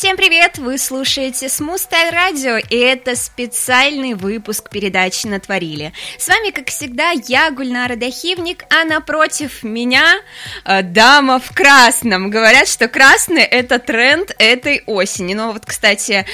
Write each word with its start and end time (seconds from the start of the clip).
Всем 0.00 0.16
привет! 0.16 0.56
Вы 0.56 0.78
слушаете 0.78 1.48
Style 1.48 2.10
Radio, 2.10 2.58
и 2.70 2.74
это 2.74 3.14
специальный 3.14 4.14
выпуск 4.14 4.70
передачи 4.70 5.26
«Натворили». 5.26 5.92
С 6.16 6.26
вами, 6.26 6.52
как 6.52 6.70
всегда, 6.70 7.10
я, 7.28 7.50
Гульнара 7.50 7.96
Дахивник, 7.96 8.64
а 8.70 8.84
напротив 8.84 9.62
меня 9.62 10.22
э, 10.64 10.80
дама 10.80 11.38
в 11.38 11.54
красном. 11.54 12.30
Говорят, 12.30 12.66
что 12.66 12.88
красный– 12.88 13.42
это 13.50 13.78
тренд 13.78 14.34
этой 14.38 14.82
осени. 14.86 15.34
Ну 15.34 15.52
вот, 15.52 15.66
кстати, 15.66 16.24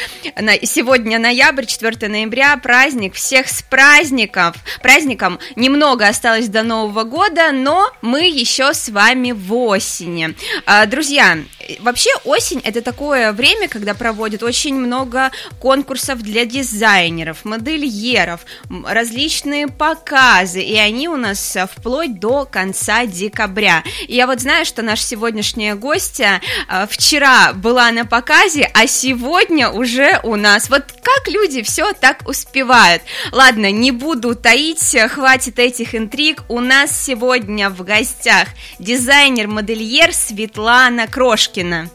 на, 0.40 0.52
сегодня 0.64 1.18
ноябрь, 1.18 1.64
4 1.64 2.06
ноября, 2.06 2.56
праздник. 2.58 3.14
Всех 3.14 3.48
с 3.48 3.62
праздником! 3.64 4.54
Праздником 4.80 5.40
немного 5.56 6.06
осталось 6.06 6.46
до 6.46 6.62
Нового 6.62 7.02
года, 7.02 7.50
но 7.50 7.92
мы 8.00 8.28
еще 8.28 8.72
с 8.72 8.88
вами 8.90 9.32
в 9.32 9.52
осени. 9.52 10.36
Э, 10.66 10.86
друзья, 10.86 11.36
вообще 11.80 12.10
осень– 12.24 12.60
это 12.64 12.80
такое 12.80 13.32
время, 13.32 13.55
время, 13.56 13.68
когда 13.68 13.94
проводят 13.94 14.42
очень 14.42 14.74
много 14.74 15.30
конкурсов 15.60 16.22
для 16.22 16.44
дизайнеров, 16.44 17.44
модельеров, 17.44 18.40
различные 18.86 19.68
показы, 19.68 20.62
и 20.62 20.76
они 20.76 21.08
у 21.08 21.16
нас 21.16 21.56
вплоть 21.72 22.20
до 22.20 22.44
конца 22.44 23.06
декабря. 23.06 23.82
И 24.06 24.14
я 24.14 24.26
вот 24.26 24.40
знаю, 24.40 24.64
что 24.64 24.82
наша 24.82 25.02
сегодняшняя 25.02 25.74
гостья 25.74 26.40
э, 26.68 26.86
вчера 26.88 27.52
была 27.52 27.90
на 27.92 28.04
показе, 28.04 28.70
а 28.74 28.86
сегодня 28.86 29.70
уже 29.70 30.20
у 30.22 30.36
нас. 30.36 30.68
Вот 30.68 30.84
как 31.02 31.28
люди 31.28 31.62
все 31.62 31.92
так 31.92 32.28
успевают? 32.28 33.02
Ладно, 33.32 33.70
не 33.70 33.90
буду 33.90 34.34
таить, 34.34 34.96
хватит 35.10 35.58
этих 35.58 35.94
интриг. 35.94 36.42
У 36.48 36.60
нас 36.60 36.90
сегодня 37.04 37.70
в 37.70 37.82
гостях 37.84 38.48
дизайнер-модельер 38.78 40.12
Светлана 40.12 41.06
Крошкина. 41.06 41.90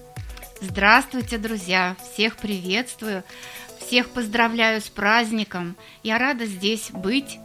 Здравствуйте, 0.64 1.40
друзья! 1.40 1.96
Всех 2.14 2.38
приветствую, 2.38 3.24
всех 3.80 4.10
поздравляю 4.10 4.80
с 4.80 4.90
праздником. 4.90 5.76
Я 6.04 6.20
рада 6.20 6.46
здесь 6.46 6.92
быть. 6.92 7.40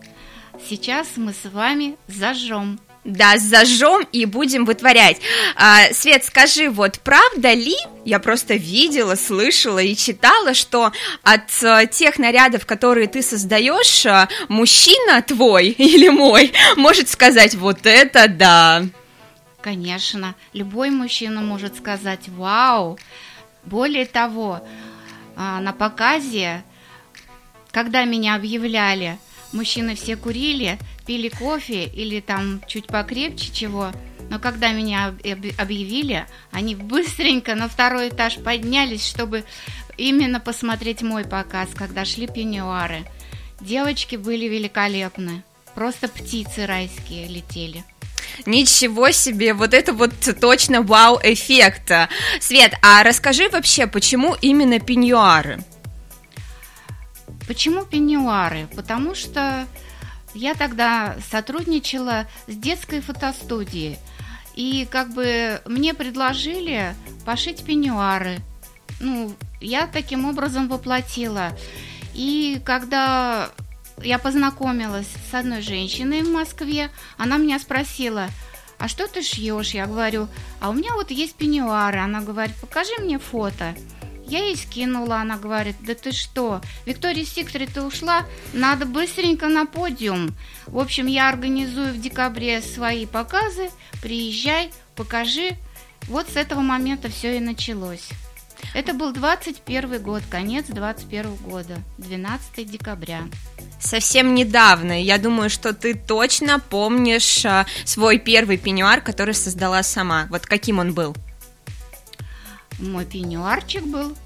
Сейчас 0.69 1.07
мы 1.17 1.33
с 1.33 1.49
вами 1.51 1.97
зажжем. 2.09 2.79
Да, 3.05 3.39
зажжем 3.39 4.07
и 4.13 4.27
будем 4.27 4.67
вытворять. 4.67 5.17
А, 5.55 5.85
Свет, 5.95 6.25
скажи, 6.25 6.69
вот 6.69 7.01
правда 7.01 7.55
ли, 7.55 7.77
я 8.05 8.19
просто 8.19 8.55
видела, 8.55 9.15
слышала 9.15 9.79
и 9.79 9.97
читала, 9.97 10.53
что 10.53 10.93
от 11.23 11.65
а, 11.65 11.87
тех 11.87 12.19
нарядов, 12.19 12.67
которые 12.67 13.09
ты 13.09 13.23
создаешь, 13.23 14.05
а, 14.05 14.29
мужчина 14.49 15.23
твой 15.23 15.69
или 15.79 16.11
мой 16.11 16.53
может 16.77 17.09
сказать 17.09 17.55
вот 17.55 17.87
это 17.87 18.29
да. 18.29 18.85
Конечно, 19.67 20.37
любой 20.53 20.91
мужчина 20.91 21.41
может 21.41 21.75
сказать 21.75 22.29
«Вау!». 22.29 23.01
Более 23.65 24.07
того, 24.07 24.65
а, 25.35 25.61
на 25.61 25.73
показе, 25.73 26.63
когда 27.73 28.05
меня 28.05 28.37
объявляли, 28.37 29.19
мужчины 29.53 29.97
все 29.97 30.15
курили, 30.15 30.79
пили 31.05 31.31
кофе 31.31 31.87
или 31.87 32.21
там 32.21 32.63
чуть 32.69 32.87
покрепче 32.87 33.53
чего, 33.53 33.91
но 34.31 34.39
когда 34.39 34.71
меня 34.71 35.09
объявили, 35.59 36.27
они 36.53 36.77
быстренько 36.77 37.57
на 37.57 37.69
второй 37.69 38.11
этаж 38.11 38.37
поднялись, 38.37 39.05
чтобы 39.05 39.43
именно 39.97 40.39
посмотреть 40.39 41.03
мой 41.03 41.25
показ, 41.25 41.71
когда 41.75 42.05
шли 42.05 42.29
пеньюары. 42.29 43.05
Девочки 43.61 44.15
были 44.15 44.45
великолепны, 44.45 45.43
просто 45.75 46.07
птицы 46.07 46.67
райские 46.67 47.27
летели. 47.27 47.83
Ничего 48.45 49.11
себе, 49.11 49.55
вот 49.55 49.75
это 49.75 49.93
вот 49.93 50.13
точно 50.41 50.83
вау-эффект. 50.83 51.93
Свет, 52.41 52.75
а 52.83 53.03
расскажи 53.03 53.49
вообще, 53.49 53.87
почему 53.87 54.37
именно 54.41 54.79
пеньюары? 54.79 55.65
Почему 57.47 57.85
пеньюары? 57.85 58.69
Потому 58.75 59.15
что 59.15 59.67
я 60.35 60.55
тогда 60.55 61.17
сотрудничала 61.31 62.27
с 62.47 62.55
детской 62.55 63.01
фотостудией, 63.01 63.99
и 64.55 64.89
как 64.91 65.13
бы 65.13 65.61
мне 65.67 65.95
предложили 65.95 66.95
пошить 67.25 67.65
пеньюары. 67.65 68.39
Ну, 69.01 69.35
я 69.61 69.87
таким 69.87 70.25
образом 70.25 70.69
воплотила. 70.69 71.57
И 72.15 72.61
когда 72.65 73.51
я 74.03 74.19
познакомилась 74.19 75.09
с 75.31 75.35
одной 75.35 75.63
женщиной 75.63 76.23
в 76.23 76.31
Москве. 76.31 76.91
Она 77.17 77.37
меня 77.39 77.59
спросила, 77.59 78.29
а 78.79 78.89
что 78.89 79.09
ты 79.09 79.23
шьешь? 79.23 79.71
Я 79.71 79.87
говорю, 79.87 80.29
а 80.61 80.71
у 80.71 80.73
меня 80.73 80.95
вот 80.95 81.11
есть 81.11 81.35
пеньюары. 81.35 81.99
Она 81.99 82.21
говорит, 82.21 82.55
покажи 82.57 82.93
мне 83.01 83.19
фото. 83.19 83.75
Я 84.29 84.45
ей 84.45 84.57
скинула, 84.57 85.19
она 85.19 85.39
говорит, 85.39 85.77
да 85.81 85.95
ты 85.95 86.11
что, 86.11 86.61
Виктория 86.85 87.25
Сикторе 87.25 87.69
ты 87.69 87.83
ушла, 87.83 88.27
надо 88.53 88.85
быстренько 88.85 89.47
на 89.47 89.67
подиум. 89.67 90.35
В 90.67 90.81
общем, 90.81 91.07
я 91.07 91.29
организую 91.29 91.93
в 91.93 92.01
декабре 92.01 92.61
свои 92.61 93.07
показы, 93.07 93.71
приезжай, 94.03 94.73
покажи. 94.97 95.57
Вот 96.09 96.29
с 96.29 96.37
этого 96.37 96.61
момента 96.61 97.09
все 97.09 97.37
и 97.37 97.41
началось. 97.41 98.09
Это 98.75 98.95
был 98.95 99.13
21 99.13 100.03
год, 100.03 100.23
конец 100.31 100.67
21 100.69 101.35
года, 101.37 101.77
12 101.99 102.71
декабря 102.71 103.23
совсем 103.79 104.35
недавно. 104.35 105.01
Я 105.01 105.19
думаю, 105.19 105.51
что 105.51 105.73
ты 105.73 105.95
точно 105.95 106.59
помнишь 106.59 107.45
а, 107.45 107.67
свой 107.85 108.19
первый 108.19 108.57
пеньюар, 108.57 109.01
который 109.01 109.35
создала 109.35 109.83
сама. 109.83 110.27
Вот 110.31 110.47
каким 110.47 110.79
он 110.79 110.93
был? 110.93 111.15
Мой 112.79 113.05
пеньюарчик 113.05 113.85
был 113.85 114.17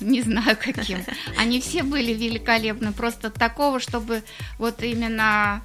не 0.00 0.22
знаю 0.22 0.56
каким. 0.56 0.98
Они 1.36 1.60
все 1.60 1.82
были 1.82 2.12
великолепны, 2.12 2.92
просто 2.92 3.30
такого, 3.30 3.80
чтобы 3.80 4.22
вот 4.58 4.82
именно 4.82 5.62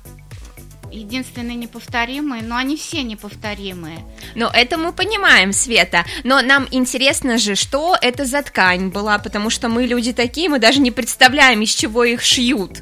единственные 0.92 1.56
неповторимые, 1.56 2.44
но 2.44 2.56
они 2.56 2.76
все 2.78 3.04
неповторимые. 3.04 4.00
Но 4.36 4.50
это 4.54 4.78
мы 4.78 4.94
понимаем, 4.94 5.54
Света. 5.54 6.06
Но 6.24 6.42
нам 6.42 6.68
интересно 6.72 7.38
же, 7.38 7.56
что 7.56 7.98
это 8.02 8.26
за 8.26 8.42
ткань 8.42 8.90
была, 8.90 9.18
потому 9.18 9.50
что 9.50 9.70
мы 9.70 9.86
люди 9.86 10.14
такие, 10.14 10.50
мы 10.50 10.60
даже 10.60 10.80
не 10.80 10.92
представляем, 10.92 11.62
из 11.62 11.74
чего 11.74 12.04
их 12.04 12.22
шьют. 12.22 12.82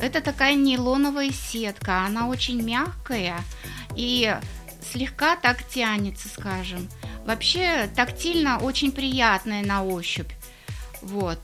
Это 0.00 0.20
такая 0.20 0.54
нейлоновая 0.54 1.30
сетка, 1.32 2.04
она 2.06 2.28
очень 2.28 2.62
мягкая 2.62 3.40
и 3.96 4.32
слегка 4.92 5.36
так 5.36 5.68
тянется, 5.68 6.28
скажем. 6.28 6.88
Вообще 7.26 7.90
тактильно 7.94 8.58
очень 8.58 8.92
приятная 8.92 9.64
на 9.64 9.82
ощупь. 9.84 10.30
Вот 11.02 11.38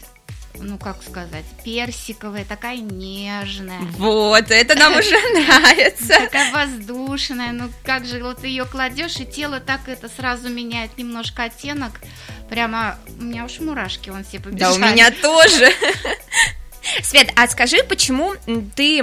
ну 0.60 0.78
как 0.78 1.02
сказать, 1.02 1.44
персиковая, 1.64 2.44
такая 2.44 2.78
нежная. 2.78 3.80
Вот, 3.98 4.50
это 4.50 4.74
нам 4.74 4.96
уже 4.96 5.10
нравится. 5.34 6.18
Такая 6.20 6.52
воздушная, 6.52 7.52
ну 7.52 7.70
как 7.84 8.04
же, 8.06 8.22
вот 8.22 8.44
ее 8.44 8.64
кладешь, 8.64 9.16
и 9.16 9.26
тело 9.26 9.60
так 9.60 9.88
это 9.88 10.08
сразу 10.08 10.48
меняет 10.48 10.96
немножко 10.96 11.44
оттенок. 11.44 11.92
Прямо, 12.48 12.98
у 13.18 13.24
меня 13.24 13.44
уж 13.44 13.58
мурашки 13.60 14.10
вон 14.10 14.24
все 14.24 14.38
побежали. 14.38 14.58
Да, 14.80 14.88
у 14.88 14.92
меня 14.92 15.10
тоже. 15.10 15.70
Свет, 17.02 17.30
а 17.34 17.48
скажи, 17.48 17.78
почему 17.88 18.34
ты 18.76 19.02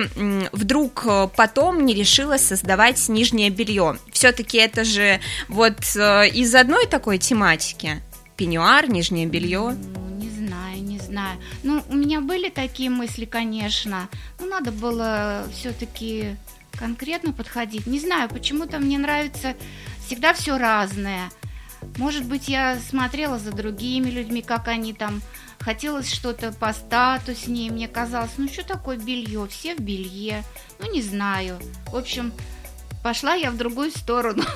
вдруг 0.51 1.03
э, 1.05 1.27
потом 1.35 1.83
не 1.83 1.95
решила 1.95 2.37
создавать 2.37 3.09
нижнее 3.09 3.49
белье? 3.49 3.97
Все-таки 4.11 4.59
это 4.59 4.83
же 4.83 5.19
вот 5.47 5.77
э, 5.95 6.27
из 6.29 6.53
одной 6.53 6.85
такой 6.85 7.17
тематики. 7.17 8.01
Пеньюар, 8.37 8.87
нижнее 8.87 9.25
белье 9.25 9.75
знаю. 11.11 11.39
Ну, 11.63 11.83
у 11.89 11.95
меня 11.95 12.21
были 12.21 12.49
такие 12.49 12.89
мысли, 12.89 13.25
конечно. 13.25 14.07
Но 14.39 14.45
надо 14.45 14.71
было 14.71 15.45
все-таки 15.53 16.37
конкретно 16.77 17.33
подходить. 17.33 17.85
Не 17.85 17.99
знаю, 17.99 18.29
почему-то 18.29 18.79
мне 18.79 18.97
нравится 18.97 19.55
всегда 20.05 20.33
все 20.33 20.57
разное. 20.57 21.29
Может 21.97 22.25
быть, 22.25 22.47
я 22.47 22.77
смотрела 22.79 23.39
за 23.39 23.51
другими 23.51 24.09
людьми, 24.09 24.41
как 24.41 24.67
они 24.67 24.93
там 24.93 25.21
хотелось 25.59 26.11
что-то 26.11 26.53
по 26.53 26.71
статуснее. 26.73 27.71
Мне 27.71 27.87
казалось, 27.87 28.31
ну 28.37 28.47
что 28.47 28.65
такое 28.65 28.97
белье? 28.97 29.47
Все 29.49 29.75
в 29.75 29.79
белье. 29.79 30.43
Ну, 30.79 30.91
не 30.91 31.01
знаю. 31.01 31.59
В 31.87 31.97
общем, 31.97 32.31
пошла 33.03 33.33
я 33.33 33.51
в 33.51 33.57
другую 33.57 33.91
сторону. 33.91 34.43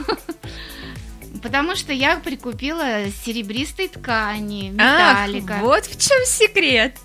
Потому 1.45 1.75
что 1.75 1.93
я 1.93 2.17
прикупила 2.17 3.05
серебристой 3.23 3.87
ткани, 3.87 4.69
металлика. 4.69 5.57
Ах, 5.57 5.61
вот 5.61 5.85
в 5.85 5.91
чем 5.91 6.25
секрет. 6.25 6.97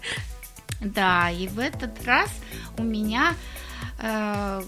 Да, 0.81 1.31
и 1.31 1.47
в 1.47 1.59
этот 1.59 2.03
раз 2.07 2.31
у 2.79 2.83
меня 2.83 3.35
э, 3.99 4.63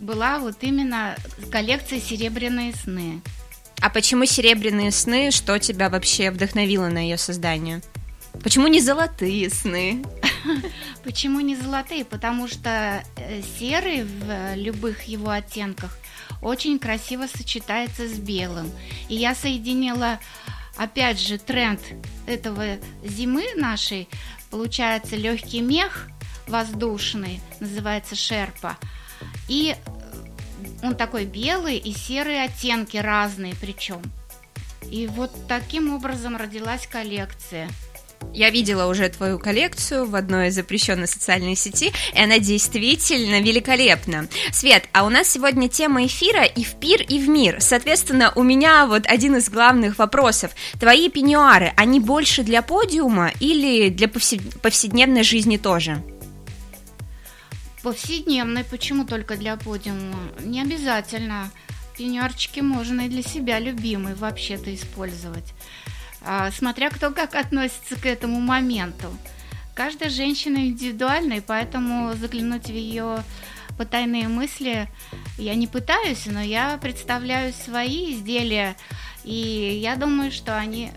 была 0.00 0.40
вот 0.40 0.56
именно 0.62 1.14
коллекция 1.52 2.00
серебряные 2.00 2.74
сны. 2.74 3.20
А 3.80 3.88
почему 3.88 4.24
серебряные 4.24 4.90
сны? 4.90 5.30
Что 5.30 5.60
тебя 5.60 5.90
вообще 5.90 6.32
вдохновило 6.32 6.88
на 6.88 6.98
ее 6.98 7.16
создание? 7.16 7.82
Почему 8.42 8.66
не 8.66 8.80
золотые 8.80 9.48
сны? 9.48 10.04
Почему 11.04 11.38
не 11.38 11.54
золотые? 11.54 12.04
Потому 12.04 12.48
что 12.48 13.04
э, 13.16 13.42
серый 13.60 14.02
в 14.02 14.56
любых 14.56 15.04
его 15.04 15.30
оттенках 15.30 15.96
очень 16.42 16.78
красиво 16.78 17.26
сочетается 17.26 18.08
с 18.08 18.18
белым. 18.18 18.70
И 19.08 19.14
я 19.14 19.34
соединила, 19.34 20.18
опять 20.76 21.20
же, 21.20 21.38
тренд 21.38 21.80
этого 22.26 22.78
зимы 23.02 23.46
нашей. 23.56 24.08
Получается 24.50 25.16
легкий 25.16 25.60
мех 25.60 26.08
воздушный, 26.46 27.40
называется 27.60 28.14
шерпа. 28.14 28.76
И 29.48 29.74
он 30.82 30.94
такой 30.94 31.24
белый 31.24 31.78
и 31.78 31.92
серые 31.92 32.44
оттенки 32.44 32.96
разные 32.96 33.54
причем. 33.60 34.02
И 34.90 35.06
вот 35.06 35.30
таким 35.48 35.94
образом 35.94 36.36
родилась 36.36 36.86
коллекция. 36.86 37.68
Я 38.34 38.50
видела 38.50 38.86
уже 38.86 39.08
твою 39.08 39.38
коллекцию 39.38 40.06
в 40.06 40.16
одной 40.16 40.48
из 40.48 40.56
запрещенной 40.56 41.06
социальной 41.06 41.54
сети, 41.54 41.92
и 42.12 42.18
она 42.18 42.40
действительно 42.40 43.40
великолепна. 43.40 44.26
Свет, 44.50 44.88
а 44.92 45.04
у 45.04 45.08
нас 45.08 45.28
сегодня 45.28 45.68
тема 45.68 46.04
эфира 46.04 46.42
и 46.42 46.64
в 46.64 46.74
пир, 46.80 47.00
и 47.02 47.20
в 47.20 47.28
мир. 47.28 47.60
Соответственно, 47.60 48.32
у 48.34 48.42
меня 48.42 48.86
вот 48.86 49.06
один 49.06 49.36
из 49.36 49.48
главных 49.48 49.98
вопросов. 49.98 50.50
Твои 50.80 51.08
пеньюары, 51.08 51.72
они 51.76 52.00
больше 52.00 52.42
для 52.42 52.62
подиума 52.62 53.30
или 53.38 53.88
для 53.88 54.08
повседневной 54.08 55.22
жизни 55.22 55.56
тоже? 55.56 56.02
Повседневной, 57.84 58.64
почему 58.64 59.04
только 59.04 59.36
для 59.36 59.56
подиума? 59.56 60.18
Не 60.40 60.62
обязательно. 60.62 61.52
Пеньюарчики 61.96 62.58
можно 62.58 63.02
и 63.02 63.08
для 63.08 63.22
себя 63.22 63.60
любимый 63.60 64.16
вообще-то 64.16 64.74
использовать. 64.74 65.54
А, 66.24 66.50
смотря 66.50 66.90
кто 66.90 67.10
как 67.10 67.34
относится 67.34 67.96
к 67.96 68.06
этому 68.06 68.40
моменту. 68.40 69.06
Каждая 69.74 70.08
женщина 70.08 70.68
индивидуальна, 70.68 71.34
и 71.34 71.40
поэтому 71.40 72.14
заглянуть 72.14 72.66
в 72.66 72.74
ее 72.74 73.22
потайные 73.76 74.28
мысли 74.28 74.88
я 75.36 75.54
не 75.54 75.66
пытаюсь, 75.66 76.26
но 76.26 76.40
я 76.40 76.78
представляю 76.78 77.52
свои 77.52 78.14
изделия, 78.14 78.76
и 79.24 79.78
я 79.82 79.96
думаю, 79.96 80.30
что 80.30 80.56
они 80.56 80.92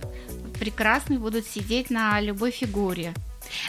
прекрасно 0.60 1.20
будут 1.20 1.46
сидеть 1.48 1.90
на 1.90 2.20
любой 2.22 2.52
фигуре. 2.52 3.14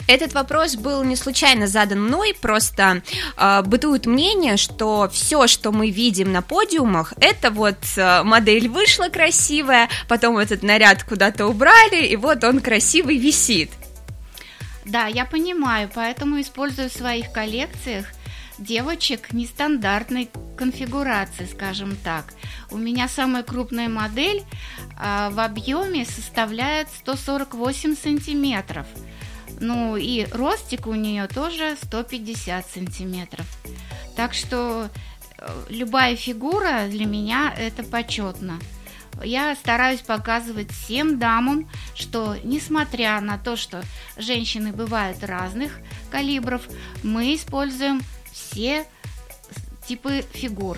Этот 0.07 0.33
вопрос 0.33 0.75
был 0.75 1.03
не 1.03 1.15
случайно 1.15 1.67
задан 1.67 2.01
мной, 2.03 2.35
просто 2.39 3.01
э, 3.37 3.61
бытует 3.63 4.05
мнение, 4.05 4.57
что 4.57 5.09
все, 5.11 5.47
что 5.47 5.71
мы 5.71 5.89
видим 5.89 6.31
на 6.31 6.41
подиумах, 6.41 7.13
это 7.19 7.51
вот 7.51 7.77
э, 7.95 8.23
модель 8.23 8.67
вышла 8.67 9.09
красивая, 9.09 9.89
потом 10.07 10.37
этот 10.37 10.63
наряд 10.63 11.03
куда-то 11.03 11.47
убрали, 11.47 12.05
и 12.05 12.15
вот 12.15 12.43
он 12.43 12.59
красивый 12.59 13.17
висит. 13.17 13.71
Да, 14.85 15.05
я 15.05 15.25
понимаю, 15.25 15.89
поэтому 15.93 16.41
использую 16.41 16.89
в 16.89 16.93
своих 16.93 17.31
коллекциях 17.31 18.05
девочек 18.57 19.31
нестандартной 19.31 20.29
конфигурации, 20.57 21.47
скажем 21.51 21.95
так. 22.03 22.33
У 22.71 22.77
меня 22.77 23.07
самая 23.07 23.43
крупная 23.43 23.87
модель 23.87 24.43
э, 24.99 25.29
в 25.31 25.39
объеме 25.39 26.05
составляет 26.05 26.87
148 26.89 27.95
сантиметров– 27.95 28.87
ну 29.59 29.97
и 29.97 30.25
ростик 30.31 30.87
у 30.87 30.93
нее 30.93 31.27
тоже 31.27 31.75
150 31.81 32.65
сантиметров. 32.69 33.45
Так 34.15 34.33
что 34.33 34.89
э, 35.37 35.65
любая 35.69 36.15
фигура 36.15 36.87
для 36.87 37.05
меня 37.05 37.53
это 37.57 37.83
почетно. 37.83 38.59
Я 39.23 39.55
стараюсь 39.55 40.01
показывать 40.01 40.71
всем 40.71 41.19
дамам, 41.19 41.69
что 41.93 42.37
несмотря 42.43 43.19
на 43.19 43.37
то, 43.37 43.55
что 43.55 43.83
женщины 44.17 44.71
бывают 44.71 45.23
разных 45.23 45.79
калибров, 46.09 46.67
мы 47.03 47.35
используем 47.35 48.01
все 48.31 48.85
типы 49.85 50.23
фигур. 50.33 50.77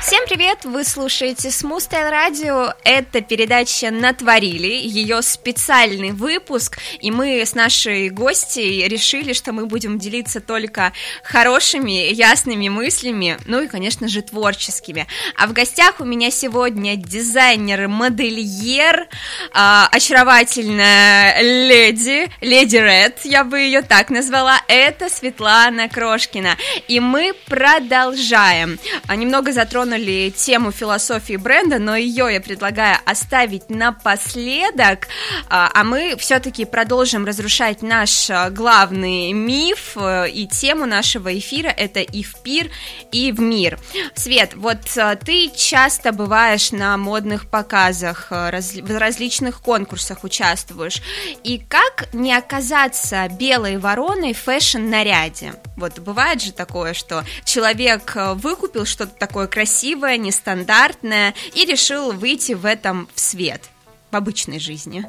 Всем 0.00 0.24
привет! 0.26 0.64
Вы 0.64 0.82
слушаете 0.84 1.50
Смустайл 1.50 2.08
Радио. 2.08 2.72
Это 2.84 3.20
передача 3.20 3.90
«Натворили», 3.90 4.66
ее 4.66 5.20
специальный 5.20 6.12
выпуск, 6.12 6.78
и 7.00 7.10
мы 7.10 7.42
с 7.42 7.54
нашей 7.54 8.08
гостьей 8.08 8.88
решили, 8.88 9.34
что 9.34 9.52
мы 9.52 9.66
будем 9.66 9.98
делиться 9.98 10.40
только 10.40 10.94
хорошими, 11.22 12.14
ясными 12.14 12.70
мыслями, 12.70 13.36
ну 13.44 13.60
и, 13.60 13.68
конечно 13.68 14.08
же, 14.08 14.22
творческими. 14.22 15.06
А 15.36 15.46
в 15.46 15.52
гостях 15.52 16.00
у 16.00 16.04
меня 16.04 16.30
сегодня 16.30 16.96
дизайнер-модельер, 16.96 19.06
а, 19.52 19.86
очаровательная 19.92 21.42
леди, 21.42 22.30
леди 22.40 22.76
Ред, 22.76 23.18
я 23.24 23.44
бы 23.44 23.60
ее 23.60 23.82
так 23.82 24.08
назвала, 24.08 24.62
это 24.66 25.10
Светлана 25.10 25.90
Крошкина. 25.90 26.56
И 26.88 27.00
мы 27.00 27.34
продолжаем. 27.46 28.78
А, 29.06 29.14
немного 29.14 29.52
затронули 29.52 29.90
затронули 30.00 30.30
тему 30.30 30.72
философии 30.72 31.36
бренда, 31.36 31.78
но 31.78 31.96
ее 31.96 32.28
я 32.32 32.40
предлагаю 32.40 32.98
оставить 33.04 33.70
напоследок, 33.70 35.08
а, 35.48 35.70
а 35.72 35.84
мы 35.84 36.16
все-таки 36.18 36.64
продолжим 36.64 37.24
разрушать 37.24 37.82
наш 37.82 38.30
а, 38.30 38.50
главный 38.50 39.32
миф 39.32 39.96
э, 39.96 40.30
и 40.30 40.46
тему 40.46 40.86
нашего 40.86 41.36
эфира 41.36 41.68
это 41.68 42.00
и 42.00 42.22
в 42.22 42.40
пир, 42.42 42.70
и 43.12 43.32
в 43.32 43.40
мир. 43.40 43.78
Свет, 44.14 44.54
вот 44.54 44.78
а, 44.96 45.16
ты 45.16 45.50
часто 45.54 46.12
бываешь 46.12 46.72
на 46.72 46.96
модных 46.96 47.48
показах, 47.48 48.28
раз, 48.30 48.74
в 48.74 48.98
различных 48.98 49.60
конкурсах 49.60 50.24
участвуешь, 50.24 51.02
и 51.44 51.58
как 51.58 52.12
не 52.12 52.32
оказаться 52.32 53.28
белой 53.28 53.78
вороной 53.78 54.32
в 54.32 54.38
фэшн-наряде? 54.38 55.54
Вот 55.76 55.98
бывает 55.98 56.42
же 56.42 56.52
такое, 56.52 56.94
что 56.94 57.24
человек 57.44 58.12
выкупил 58.34 58.84
что-то 58.84 59.12
такое 59.18 59.46
красивое, 59.46 59.79
красивое, 59.80 60.18
нестандартное, 60.18 61.34
и 61.54 61.64
решил 61.64 62.12
выйти 62.12 62.52
в 62.52 62.66
этом 62.66 63.08
в 63.14 63.20
свет, 63.20 63.70
в 64.10 64.16
обычной 64.16 64.58
жизни? 64.58 65.06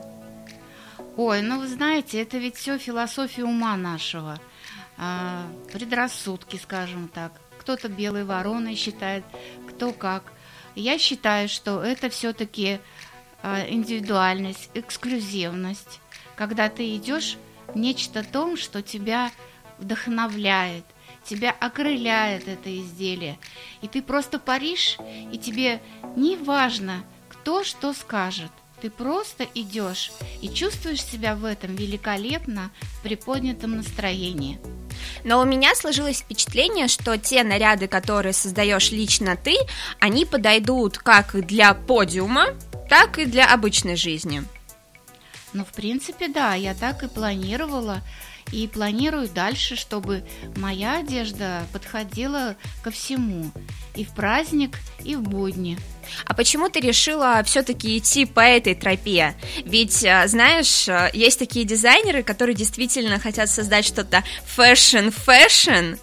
Ой, 1.17 1.41
ну 1.41 1.59
вы 1.59 1.67
знаете, 1.67 2.21
это 2.21 2.37
ведь 2.37 2.55
все 2.55 2.77
философия 2.77 3.43
ума 3.43 3.75
нашего, 3.75 4.39
а, 4.97 5.45
предрассудки, 5.73 6.55
скажем 6.55 7.09
так. 7.09 7.33
Кто-то 7.59 7.89
белой 7.89 8.23
вороной 8.23 8.75
считает, 8.75 9.25
кто 9.69 9.91
как. 9.91 10.23
Я 10.75 10.97
считаю, 10.97 11.49
что 11.49 11.83
это 11.83 12.09
все-таки 12.09 12.79
а, 13.43 13.65
индивидуальность, 13.67 14.69
эксклюзивность, 14.73 15.99
когда 16.37 16.69
ты 16.69 16.95
идешь 16.95 17.37
нечто 17.75 18.23
том, 18.23 18.55
что 18.55 18.81
тебя 18.81 19.31
вдохновляет– 19.79 20.85
тебя 21.23 21.51
окрыляет 21.51 22.47
это 22.47 22.75
изделие. 22.79 23.37
И 23.81 23.87
ты 23.87 24.01
просто 24.01 24.39
паришь, 24.39 24.97
и 25.31 25.37
тебе 25.37 25.81
не 26.15 26.37
важно, 26.37 27.03
кто 27.29 27.63
что 27.63 27.93
скажет. 27.93 28.51
Ты 28.81 28.89
просто 28.89 29.45
идешь 29.53 30.11
и 30.41 30.49
чувствуешь 30.49 31.03
себя 31.03 31.35
в 31.35 31.45
этом 31.45 31.75
великолепно 31.75 32.71
в 32.81 33.03
приподнятом 33.03 33.77
настроении. 33.77 34.59
Но 35.23 35.39
у 35.39 35.45
меня 35.45 35.75
сложилось 35.75 36.21
впечатление, 36.21 36.87
что 36.87 37.17
те 37.17 37.43
наряды, 37.43 37.87
которые 37.87 38.33
создаешь 38.33 38.91
лично 38.91 39.35
ты, 39.35 39.55
они 39.99 40.25
подойдут 40.25 40.97
как 40.97 41.45
для 41.45 41.73
подиума, 41.75 42.47
так 42.89 43.19
и 43.19 43.25
для 43.25 43.53
обычной 43.53 43.95
жизни. 43.95 44.43
Ну, 45.53 45.65
в 45.65 45.71
принципе, 45.73 46.27
да, 46.27 46.55
я 46.55 46.73
так 46.73 47.03
и 47.03 47.07
планировала. 47.07 48.01
И 48.51 48.67
планирую 48.67 49.29
дальше, 49.29 49.75
чтобы 49.75 50.23
моя 50.57 50.99
одежда 50.99 51.65
подходила 51.71 52.55
ко 52.83 52.91
всему. 52.91 53.51
И 53.95 54.03
в 54.03 54.13
праздник, 54.13 54.77
и 55.03 55.15
в 55.15 55.21
будни. 55.21 55.77
А 56.25 56.33
почему 56.33 56.69
ты 56.69 56.79
решила 56.79 57.41
все-таки 57.43 57.97
идти 57.97 58.25
по 58.25 58.41
этой 58.41 58.75
тропе? 58.75 59.35
Ведь, 59.65 60.03
а, 60.03 60.27
знаешь, 60.27 60.87
а, 60.89 61.09
есть 61.13 61.39
такие 61.39 61.65
дизайнеры, 61.65 62.23
которые 62.23 62.55
действительно 62.55 63.19
хотят 63.19 63.49
создать 63.49 63.85
что-то 63.85 64.23
fashion-fashion. 64.45 65.95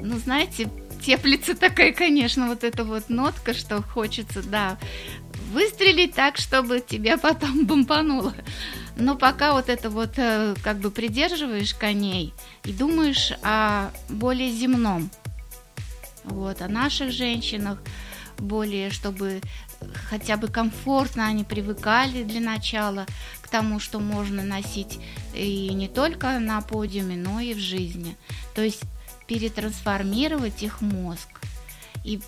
Ну, 0.00 0.18
знаете, 0.18 0.68
теплится 1.04 1.54
такая, 1.54 1.92
конечно, 1.92 2.48
вот 2.48 2.64
эта 2.64 2.84
вот 2.84 3.08
нотка, 3.08 3.54
что 3.54 3.82
хочется, 3.82 4.42
да, 4.42 4.78
выстрелить 5.52 6.14
так, 6.14 6.36
чтобы 6.36 6.80
тебя 6.80 7.16
потом 7.16 7.66
бомбануло. 7.66 8.34
Но 8.98 9.16
пока 9.16 9.52
вот 9.52 9.68
это 9.68 9.90
вот 9.90 10.14
э, 10.16 10.56
как 10.62 10.78
бы 10.78 10.90
придерживаешь 10.90 11.72
коней 11.72 12.34
и 12.64 12.72
думаешь 12.72 13.32
о 13.42 13.90
более 14.08 14.50
земном, 14.50 15.08
вот, 16.24 16.60
о 16.60 16.68
наших 16.68 17.12
женщинах, 17.12 17.78
более, 18.38 18.90
чтобы 18.90 19.40
хотя 20.10 20.36
бы 20.36 20.48
комфортно 20.48 21.26
они 21.26 21.44
привыкали 21.44 22.24
для 22.24 22.40
начала 22.40 23.06
к 23.40 23.48
тому, 23.48 23.78
что 23.78 24.00
можно 24.00 24.42
носить 24.42 24.98
и 25.32 25.72
не 25.72 25.86
только 25.86 26.40
на 26.40 26.60
подиуме, 26.60 27.16
но 27.16 27.38
и 27.38 27.54
в 27.54 27.58
жизни. 27.58 28.16
То 28.54 28.62
есть 28.62 28.82
перетрансформировать 29.28 30.62
их 30.64 30.80
мозг. 30.80 31.28
И 32.04 32.20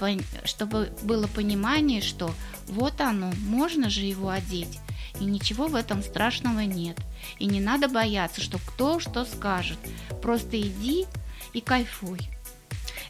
чтобы 0.45 0.93
было 1.03 1.27
понимание, 1.27 2.01
что 2.01 2.33
вот 2.69 3.01
оно, 3.01 3.33
можно 3.47 3.91
же 3.91 4.03
его 4.03 4.29
одеть, 4.29 4.79
и 5.19 5.25
ничего 5.25 5.67
в 5.67 5.75
этом 5.75 6.03
страшного 6.03 6.61
нет. 6.61 6.99
И 7.39 7.47
не 7.47 7.61
надо 7.61 7.89
бояться, 7.89 8.41
что 8.41 8.59
кто 8.59 9.01
что 9.01 9.25
скажет. 9.25 9.79
Просто 10.23 10.61
иди 10.61 11.07
и 11.53 11.61
кайфуй. 11.61 12.21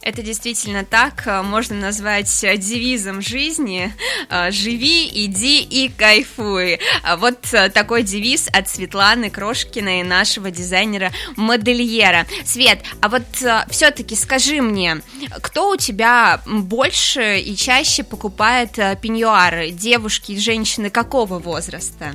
Это 0.02 0.22
действительно 0.22 0.82
так, 0.84 1.26
э, 1.26 1.42
можно 1.42 1.76
назвать 1.76 2.42
э, 2.42 2.56
девизом 2.56 3.20
жизни 3.20 3.92
э, 4.30 4.50
«Живи, 4.50 5.06
иди 5.26 5.60
и 5.60 5.90
кайфуй». 5.90 6.80
А 7.02 7.18
вот 7.18 7.38
такой 7.74 8.02
девиз 8.02 8.48
от 8.50 8.66
Светланы 8.68 9.28
Крошкиной, 9.28 10.02
нашего 10.02 10.50
дизайнера-модельера. 10.50 12.26
Свет, 12.46 12.80
а 13.02 13.10
вот 13.10 13.24
все-таки 13.70 14.16
скажи 14.16 14.62
мне, 14.62 15.02
кто 15.42 15.70
у 15.70 15.76
тебя 15.76 16.40
больше 16.46 17.38
и 17.38 17.54
чаще 17.54 18.02
покупает 18.02 18.72
пеньюары? 19.02 19.70
Девушки 19.70 20.32
и 20.32 20.38
женщины 20.38 20.88
какого 20.88 21.38
возраста? 21.38 22.14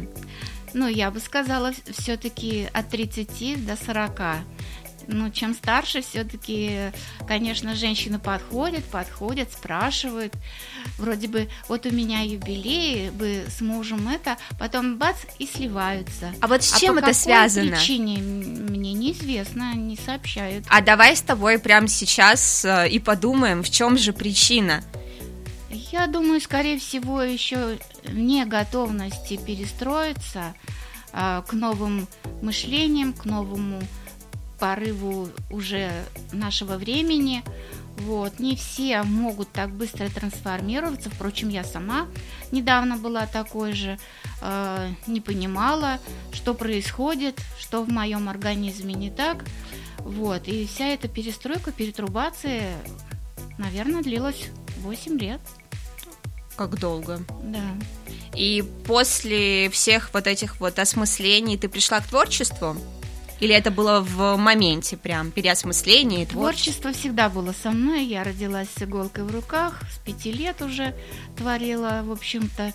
Ну, 0.73 0.87
я 0.87 1.11
бы 1.11 1.19
сказала, 1.19 1.71
все-таки 1.97 2.67
от 2.73 2.89
30 2.89 3.65
до 3.65 3.77
40 3.77 4.21
ну, 5.07 5.29
чем 5.29 5.53
старше, 5.53 6.01
все-таки, 6.01 6.91
конечно, 7.27 7.75
женщины 7.75 8.19
подходят, 8.19 8.83
подходят, 8.85 9.51
спрашивают. 9.51 10.33
Вроде 10.97 11.27
бы, 11.27 11.49
вот 11.67 11.85
у 11.85 11.91
меня 11.91 12.21
юбилей, 12.21 13.09
бы 13.11 13.45
с 13.47 13.61
мужем 13.61 14.07
это, 14.07 14.37
потом 14.59 14.97
бац, 14.97 15.17
и 15.39 15.47
сливаются. 15.47 16.33
А 16.41 16.47
вот 16.47 16.63
с 16.63 16.73
а 16.75 16.79
чем 16.79 16.97
а 16.97 17.01
по 17.01 17.05
это 17.05 17.13
связано? 17.13 17.71
причине 17.71 18.17
мне 18.17 18.93
неизвестно, 18.93 19.73
не 19.75 19.97
сообщают. 19.97 20.65
А 20.69 20.81
давай 20.81 21.15
с 21.15 21.21
тобой 21.21 21.59
прямо 21.59 21.87
сейчас 21.87 22.65
э, 22.65 22.89
и 22.89 22.99
подумаем, 22.99 23.63
в 23.63 23.69
чем 23.69 23.97
же 23.97 24.13
причина. 24.13 24.83
Я 25.69 26.07
думаю, 26.07 26.41
скорее 26.41 26.79
всего, 26.79 27.21
еще 27.21 27.77
не 28.11 28.45
готовности 28.45 29.37
перестроиться 29.37 30.53
а, 31.13 31.41
к 31.43 31.53
новым 31.53 32.07
мышлениям, 32.41 33.13
к 33.13 33.23
новому 33.25 33.81
порыву 34.65 35.29
уже 35.51 35.91
нашего 36.31 36.77
времени. 36.77 37.43
Вот. 37.97 38.39
Не 38.39 38.55
все 38.55 39.03
могут 39.03 39.51
так 39.51 39.69
быстро 39.69 40.09
трансформироваться. 40.09 41.11
Впрочем, 41.11 41.49
я 41.49 41.63
сама 41.63 42.07
недавно 42.51 42.97
была 42.97 43.27
такой 43.27 43.73
же, 43.73 43.99
э, 44.41 44.89
не 45.05 45.21
понимала, 45.21 45.99
что 46.33 46.55
происходит, 46.55 47.39
что 47.59 47.83
в 47.83 47.89
моем 47.89 48.27
организме 48.27 48.95
не 48.95 49.11
так. 49.11 49.45
Вот. 49.99 50.47
И 50.47 50.65
вся 50.65 50.87
эта 50.87 51.07
перестройка, 51.07 51.71
перетрубация, 51.71 52.75
наверное, 53.59 54.01
длилась 54.01 54.49
8 54.77 55.19
лет. 55.19 55.41
Как 56.55 56.79
долго? 56.79 57.19
Да. 57.43 57.65
И 58.35 58.63
после 58.87 59.69
всех 59.69 60.11
вот 60.11 60.25
этих 60.25 60.59
вот 60.59 60.79
осмыслений 60.79 61.55
ты 61.55 61.69
пришла 61.69 61.99
к 61.99 62.07
творчеству? 62.07 62.75
Или 63.39 63.53
это 63.53 63.69
было 63.69 63.99
в 64.01 64.37
моменте 64.37 64.95
прям 64.95 65.31
переосмысления 65.31 66.23
и 66.23 66.25
творчество? 66.25 66.73
Творчество 66.73 66.93
всегда 66.93 67.29
было 67.29 67.51
со 67.51 67.71
мной. 67.71 68.05
Я 68.05 68.23
родилась 68.23 68.69
с 68.77 68.81
иголкой 68.81 69.25
в 69.25 69.31
руках, 69.31 69.81
с 69.91 69.97
пяти 69.99 70.31
лет 70.31 70.61
уже 70.61 70.95
творила, 71.35 72.01
в 72.03 72.11
общем-то. 72.11 72.73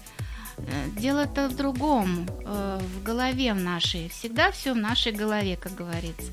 Э, 0.58 0.88
дело-то 0.96 1.48
в 1.48 1.56
другом, 1.56 2.26
э, 2.44 2.80
в 2.80 3.02
голове 3.02 3.54
в 3.54 3.60
нашей. 3.60 4.08
Всегда 4.08 4.50
все 4.50 4.74
в 4.74 4.76
нашей 4.76 5.12
голове, 5.12 5.56
как 5.56 5.74
говорится. 5.74 6.32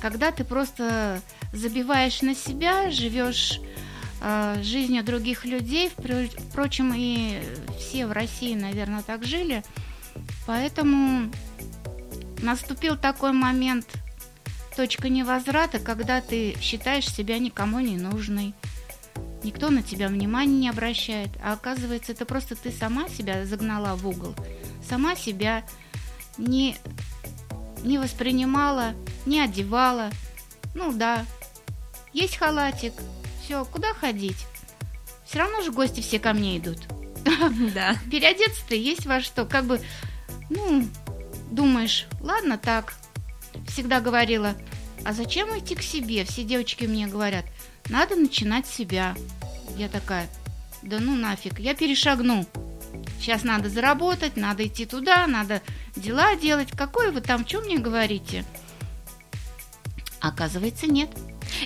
Когда 0.00 0.30
ты 0.30 0.44
просто 0.44 1.20
забиваешь 1.52 2.22
на 2.22 2.34
себя, 2.34 2.90
живешь 2.90 3.60
э, 4.20 4.60
жизнью 4.62 5.02
других 5.04 5.44
людей, 5.44 5.90
впрочем, 5.90 6.92
и 6.94 7.40
все 7.78 8.06
в 8.06 8.12
России, 8.12 8.54
наверное, 8.54 9.02
так 9.02 9.24
жили, 9.24 9.64
поэтому 10.46 11.30
наступил 12.42 12.96
такой 12.96 13.32
момент, 13.32 13.86
точка 14.76 15.08
невозврата, 15.08 15.78
когда 15.78 16.20
ты 16.20 16.56
считаешь 16.60 17.08
себя 17.08 17.38
никому 17.38 17.80
не 17.80 17.96
нужной. 17.96 18.54
Никто 19.42 19.70
на 19.70 19.82
тебя 19.82 20.08
внимания 20.08 20.56
не 20.56 20.68
обращает, 20.68 21.30
а 21.42 21.52
оказывается, 21.52 22.12
это 22.12 22.24
просто 22.24 22.56
ты 22.56 22.72
сама 22.72 23.08
себя 23.08 23.44
загнала 23.44 23.94
в 23.94 24.06
угол, 24.06 24.34
сама 24.88 25.14
себя 25.14 25.64
не, 26.36 26.76
не 27.82 27.98
воспринимала, 27.98 28.94
не 29.26 29.40
одевала. 29.40 30.10
Ну 30.74 30.92
да, 30.92 31.24
есть 32.12 32.36
халатик, 32.36 32.94
все, 33.42 33.64
куда 33.64 33.94
ходить? 33.94 34.46
Все 35.24 35.38
равно 35.38 35.62
же 35.62 35.72
гости 35.72 36.00
все 36.00 36.18
ко 36.18 36.32
мне 36.32 36.58
идут. 36.58 36.78
Да. 37.74 37.96
Переодеться-то 38.10 38.74
есть 38.74 39.06
во 39.06 39.20
что. 39.20 39.44
Как 39.44 39.64
бы, 39.64 39.80
ну, 40.50 40.86
Думаешь, 41.50 42.06
ладно 42.20 42.58
так. 42.58 42.94
Всегда 43.66 44.00
говорила, 44.00 44.54
а 45.04 45.12
зачем 45.12 45.48
идти 45.58 45.74
к 45.74 45.82
себе? 45.82 46.24
Все 46.24 46.44
девочки 46.44 46.84
мне 46.84 47.06
говорят, 47.06 47.44
надо 47.88 48.16
начинать 48.16 48.66
с 48.66 48.74
себя. 48.74 49.14
Я 49.76 49.88
такая, 49.88 50.28
да 50.82 50.98
ну 51.00 51.16
нафиг, 51.16 51.58
я 51.58 51.74
перешагну. 51.74 52.46
Сейчас 53.20 53.42
надо 53.42 53.68
заработать, 53.68 54.36
надо 54.36 54.66
идти 54.66 54.86
туда, 54.86 55.26
надо 55.26 55.60
дела 55.96 56.36
делать. 56.36 56.68
Какое 56.70 57.10
вы 57.10 57.20
там, 57.20 57.46
что 57.46 57.60
мне 57.60 57.78
говорите? 57.78 58.44
Оказывается, 60.20 60.86
нет. 60.86 61.10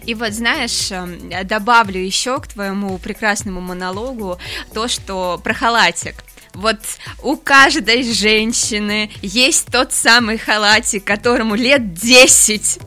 И 0.04 0.14
вот 0.14 0.32
знаешь, 0.32 0.90
эм, 0.90 1.30
добавлю 1.46 2.00
еще 2.00 2.40
к 2.40 2.48
твоему 2.48 2.98
прекрасному 2.98 3.60
монологу 3.60 4.38
то, 4.72 4.88
что 4.88 5.40
про 5.42 5.54
халатик. 5.54 6.24
Вот 6.54 6.78
у 7.22 7.36
каждой 7.36 8.02
женщины 8.02 9.10
есть 9.22 9.68
тот 9.70 9.92
самый 9.92 10.38
халатик, 10.38 11.04
которому 11.04 11.54
лет 11.54 11.94
10. 11.94 12.78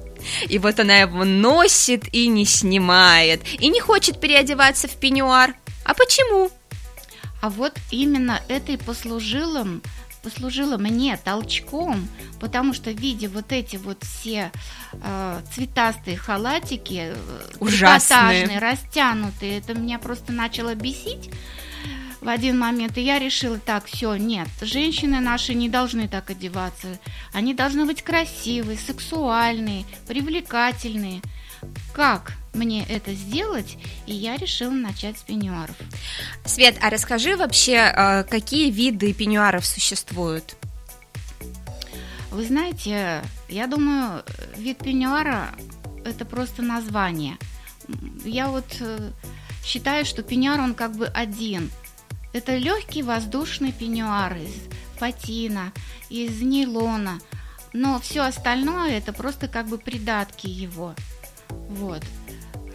И 0.49 0.59
вот 0.59 0.79
она 0.79 0.97
его 0.97 1.23
носит 1.23 2.13
и 2.13 2.27
не 2.27 2.45
снимает, 2.45 3.41
и 3.59 3.69
не 3.69 3.79
хочет 3.79 4.19
переодеваться 4.19 4.87
в 4.87 4.95
пеньюар. 4.95 5.53
А 5.83 5.93
почему? 5.93 6.51
А 7.41 7.49
вот 7.49 7.73
именно 7.91 8.41
это 8.47 8.71
и 8.71 8.77
послужило, 8.77 9.67
послужило 10.23 10.77
мне 10.77 11.15
толчком, 11.23 12.07
потому 12.39 12.73
что 12.73 12.89
видя 12.89 13.29
вот 13.29 13.51
эти 13.51 13.75
вот 13.75 14.03
все 14.03 14.51
э, 14.93 15.41
цветастые 15.53 16.17
халатики, 16.17 17.13
э, 17.13 17.15
ужасные, 17.59 18.57
растянутые, 18.57 19.59
это 19.59 19.75
меня 19.75 19.99
просто 19.99 20.31
начало 20.31 20.73
бесить 20.73 21.29
в 22.25 22.29
один 22.29 22.57
момент, 22.57 22.97
и 22.97 23.01
я 23.01 23.19
решила, 23.19 23.59
так, 23.59 23.85
все, 23.85 24.15
нет, 24.15 24.47
женщины 24.59 25.19
наши 25.19 25.53
не 25.53 25.69
должны 25.69 26.07
так 26.07 26.31
одеваться, 26.31 26.99
они 27.31 27.53
должны 27.53 27.85
быть 27.85 28.01
красивые, 28.01 28.79
сексуальные, 28.79 29.85
привлекательные. 30.07 31.21
Как 31.93 32.33
мне 32.55 32.83
это 32.89 33.13
сделать? 33.13 33.77
И 34.07 34.13
я 34.15 34.37
решила 34.37 34.71
начать 34.71 35.19
с 35.19 35.21
пеньюаров. 35.21 35.75
Свет, 36.45 36.77
а 36.81 36.89
расскажи 36.89 37.37
вообще, 37.37 37.77
а, 37.77 38.23
какие 38.23 38.71
виды 38.71 39.13
пеньюаров 39.13 39.63
существуют? 39.63 40.55
Вы 42.31 42.43
знаете, 42.43 43.21
я 43.49 43.67
думаю, 43.67 44.23
вид 44.57 44.79
пеньюара– 44.79 45.49
это 46.05 46.25
просто 46.25 46.63
название. 46.63 47.37
Я 48.23 48.47
вот 48.47 48.65
э, 48.79 49.11
считаю, 49.63 50.05
что 50.05 50.23
пеньюар, 50.23 50.59
он 50.59 50.73
как 50.73 50.95
бы 50.95 51.05
один– 51.05 51.69
это 52.35 52.57
легкий 52.57 53.01
воздушный 53.01 53.71
пеньюар 53.71 54.35
из 54.35 54.53
патина, 54.99 55.71
из 56.09 56.41
нейлона, 56.41 57.19
но 57.71 57.97
все 58.01 58.23
остальное 58.23 58.97
это 58.97 59.13
просто 59.13 59.47
как 59.47 59.67
бы 59.67 59.77
придатки 59.77 60.47
его. 60.47 60.93
Вот. 61.69 62.03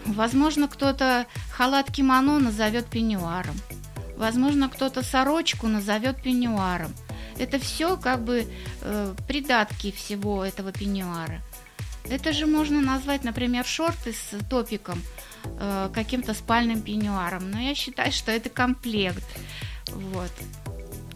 Возможно, 0.07 0.67
кто-то 0.67 1.27
халат 1.51 1.93
кимоно 1.93 2.39
назовет 2.39 2.87
пеньюаром. 2.87 3.55
Возможно, 4.17 4.71
кто-то 4.71 5.03
сорочку 5.03 5.67
назовет 5.67 6.23
пеньюаром. 6.23 6.95
Это 7.39 7.59
все 7.59 7.99
как 7.99 8.25
бы 8.25 8.47
э, 8.81 9.15
придатки 9.29 9.93
всего 9.93 10.43
этого 10.43 10.73
пеньюара. 10.73 11.43
Это 12.09 12.33
же 12.33 12.47
можно 12.47 12.81
назвать, 12.81 13.25
например, 13.25 13.67
шорты 13.67 14.15
с 14.15 14.43
топиком– 14.49 15.03
э, 15.45 15.91
каким-то 15.95 16.35
спальным 16.35 16.83
пеньюаром. 16.83 17.51
Но 17.51 17.61
я 17.61 17.75
считаю, 17.75 18.13
что 18.13 18.33
это 18.33 18.49
комплект. 18.49 19.25
Вот. 19.87 20.31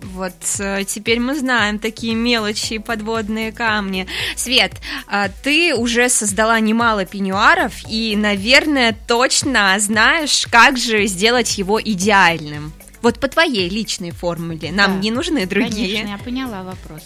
Вот 0.04 0.35
э, 0.59 0.85
теперь 0.85 1.19
мы 1.19 1.35
знаем 1.35 1.78
такие 1.78 2.14
мелочи 2.14 2.78
подводные 2.78 3.52
камни. 3.52 4.07
Свет, 4.37 4.73
а 5.07 5.28
ты 5.28 5.75
уже 5.75 6.09
создала 6.09 6.61
немало 6.61 7.07
пеньюаров 7.07 7.75
и, 7.88 8.14
наверное, 8.16 8.97
точно 9.09 9.75
знаешь, 9.78 10.47
как 10.50 10.76
же 10.76 11.07
сделать 11.07 11.57
его 11.57 11.81
идеальным. 11.81 12.73
Вот 13.02 13.19
по 13.19 13.28
твоей 13.28 13.69
личной 13.69 14.11
формуле. 14.11 14.73
Нам 14.73 14.95
да, 14.95 14.99
не 14.99 15.11
нужны 15.11 15.47
другие. 15.47 15.99
Конечно, 16.02 16.09
я 16.09 16.19
поняла 16.19 16.62
вопрос. 16.62 17.02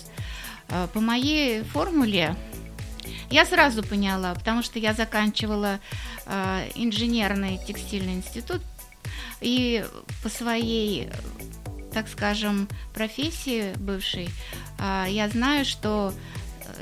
Э, 0.68 0.86
по 0.92 1.00
моей 1.00 1.62
формуле 1.62 2.34
я 3.30 3.44
сразу 3.44 3.82
поняла, 3.82 4.34
потому 4.34 4.62
что 4.62 4.78
я 4.78 4.94
заканчивала 4.94 5.80
э, 6.26 6.70
инженерный 6.74 7.58
текстильный 7.66 8.14
институт 8.14 8.62
и 9.40 9.84
по 10.22 10.28
своей 10.28 11.10
так 11.92 12.08
скажем, 12.08 12.68
профессии 12.94 13.74
бывшей, 13.76 14.28
а, 14.78 15.06
я 15.06 15.28
знаю, 15.28 15.64
что 15.64 16.12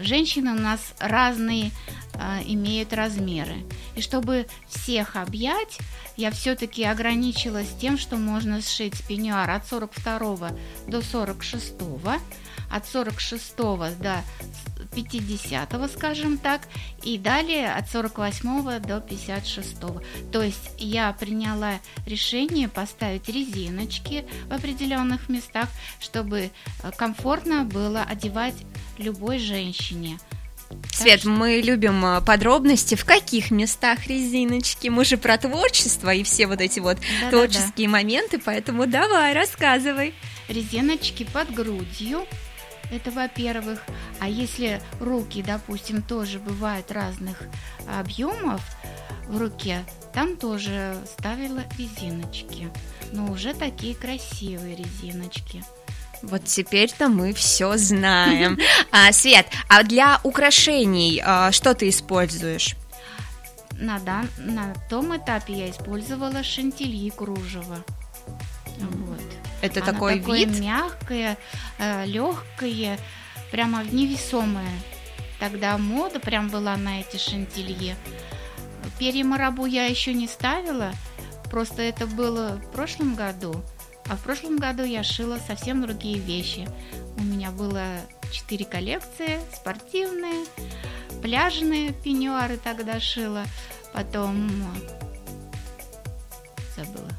женщины 0.01 0.51
у 0.53 0.59
нас 0.59 0.95
разные 0.99 1.71
а, 2.15 2.41
имеют 2.45 2.93
размеры. 2.93 3.65
И 3.95 4.01
чтобы 4.01 4.47
всех 4.69 5.17
объять, 5.17 5.79
я 6.17 6.31
все-таки 6.31 6.85
ограничилась 6.85 7.69
тем, 7.81 7.99
что 7.99 8.17
можно 8.17 8.61
сшить 8.61 9.07
пеньюар 9.07 9.51
от 9.51 9.67
42 9.67 10.51
до 10.87 11.03
46, 11.03 11.75
от 12.71 12.87
46 12.87 13.57
до 13.57 14.23
50, 14.97 15.91
скажем 15.95 16.39
так, 16.39 16.63
и 17.03 17.19
далее 17.19 17.73
от 17.73 17.91
48 17.91 18.81
до 18.81 19.01
56. 19.01 19.77
То 20.33 20.43
есть 20.43 20.71
я 20.79 21.13
приняла 21.13 21.75
решение 22.07 22.69
поставить 22.69 23.29
резиночки 23.29 24.25
в 24.49 24.53
определенных 24.53 25.29
местах, 25.29 25.69
чтобы 26.01 26.51
э, 26.83 26.91
комфортно 26.97 27.65
было 27.65 28.03
одевать 28.03 28.55
любой 28.99 29.39
женщине. 29.39 30.19
Свет, 30.91 31.21
что... 31.21 31.29
мы 31.29 31.61
любим 31.63 32.05
э, 32.05 32.21
подробности. 32.23 32.95
В 32.95 33.05
каких 33.05 33.51
местах 33.51 34.07
резиночки? 34.07 34.89
Мы 34.89 35.05
же 35.05 35.19
про 35.19 35.37
творчество 35.37 36.13
и 36.13 36.23
все 36.23 36.47
вот 36.47 36.61
эти 36.61 36.81
вот 36.81 36.99
да, 37.21 37.31
творческие 37.31 37.89
да, 37.89 37.93
да. 37.93 37.99
моменты, 37.99 38.41
поэтому 38.43 38.87
давай, 38.87 39.35
рассказывай. 39.35 40.15
Резиночки 40.49 41.25
под 41.25 41.53
грудью, 41.53 42.27
это 42.91 43.11
во-первых. 43.11 43.83
А 44.21 44.29
если 44.29 44.81
руки, 45.01 45.43
допустим, 45.43 46.03
тоже 46.03 46.39
бывают 46.39 46.91
разных 46.93 47.43
объемов 47.89 48.63
в 49.27 49.39
руке, 49.39 49.85
там 50.13 50.37
тоже 50.37 50.97
ставила 51.19 51.63
резиночки. 51.79 52.69
Но 53.13 53.31
уже 53.31 53.55
такие 53.55 53.95
красивые 53.95 54.77
резиночки. 54.77 55.65
Вот 56.23 56.45
теперь-то 56.45 57.09
мы 57.09 57.33
все 57.33 57.77
знаем. 57.77 58.59
А, 58.91 59.13
Свет, 59.13 59.47
а 59.69 59.83
для 59.83 60.21
украшений 60.23 61.23
а, 61.25 61.53
что 61.53 61.75
ты 61.75 61.91
используешь? 61.91 62.77
На, 63.73 63.99
да, 63.99 64.25
на 64.39 64.75
том 64.89 65.15
этапе 65.17 65.53
я 65.53 65.71
использовала 65.71 66.43
шантильи 66.43 67.11
кружево. 67.11 67.85
Вот. 68.79 69.06
Это 69.67 69.83
Она 69.83 69.93
такой 69.93 70.21
такое 70.21 70.45
вид? 70.45 70.61
мягкое, 70.61 71.37
э, 71.79 72.07
легкое, 72.07 72.99
прямо 73.51 73.83
невесомое. 73.85 74.71
Тогда 75.39 75.77
мода 75.77 76.21
прям 76.21 76.49
была 76.49 76.77
на 76.77 77.01
эти 77.01 77.17
шантилье. 77.17 77.97
Перья 78.99 79.25
марабу 79.25 79.67
я 79.67 79.87
еще 79.87 80.15
не 80.15 80.29
ставила, 80.29 80.93
просто 81.51 81.83
это 81.83 82.07
было 82.07 82.61
в 82.65 82.73
прошлом 82.73 83.15
году. 83.15 83.63
А 84.09 84.17
в 84.17 84.21
прошлом 84.21 84.57
году 84.57 84.85
я 84.85 85.03
шила 85.03 85.39
совсем 85.47 85.83
другие 85.83 86.19
вещи. 86.19 86.69
У 87.19 87.23
меня 87.23 87.51
было 87.51 88.01
четыре 88.31 88.65
коллекции, 88.65 89.41
спортивные, 89.53 90.47
пляжные 91.23 91.93
пеньюары 91.93 92.57
тогда 92.57 93.01
шила, 93.01 93.45
потом 93.93 94.49
забыла 96.77 97.11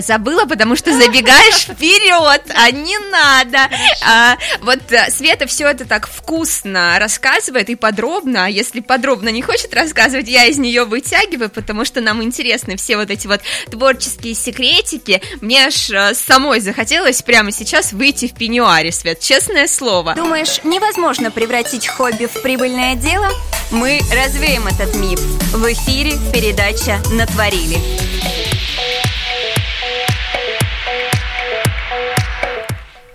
забыла, 0.00 0.46
потому 0.46 0.76
что 0.76 0.92
забегаешь 0.92 1.54
вперед, 1.68 2.42
а 2.54 2.70
не 2.70 2.98
надо. 3.10 3.58
А, 4.06 4.36
вот 4.60 4.80
э, 4.90 5.10
Света 5.10 5.46
все 5.46 5.68
это 5.68 5.84
так 5.84 6.08
вкусно 6.08 6.98
рассказывает 6.98 7.68
и 7.70 7.74
подробно. 7.74 8.46
А 8.46 8.48
если 8.48 8.80
подробно 8.80 9.28
не 9.30 9.42
хочет 9.42 9.74
рассказывать, 9.74 10.28
я 10.28 10.46
из 10.46 10.58
нее 10.58 10.84
вытягиваю, 10.84 11.50
потому 11.50 11.84
что 11.84 12.00
нам 12.00 12.22
интересны 12.22 12.76
все 12.76 12.96
вот 12.96 13.10
эти 13.10 13.26
вот 13.26 13.40
творческие 13.70 14.34
секретики. 14.34 15.22
Мне 15.40 15.66
аж 15.66 15.90
э, 15.90 16.14
самой 16.14 16.60
захотелось 16.60 17.22
прямо 17.22 17.50
сейчас 17.52 17.92
выйти 17.92 18.28
в 18.28 18.34
пеньюаре, 18.34 18.92
Свет, 18.92 19.20
честное 19.20 19.66
слово. 19.66 20.14
Думаешь, 20.14 20.60
невозможно 20.64 21.30
превратить 21.30 21.88
хобби 21.88 22.26
в 22.26 22.42
прибыльное 22.42 22.94
дело? 22.94 23.28
Мы 23.70 24.00
развеем 24.12 24.66
этот 24.66 24.94
миф. 24.96 25.20
В 25.52 25.72
эфире 25.72 26.12
передача 26.32 26.98
«Натворили». 27.12 28.11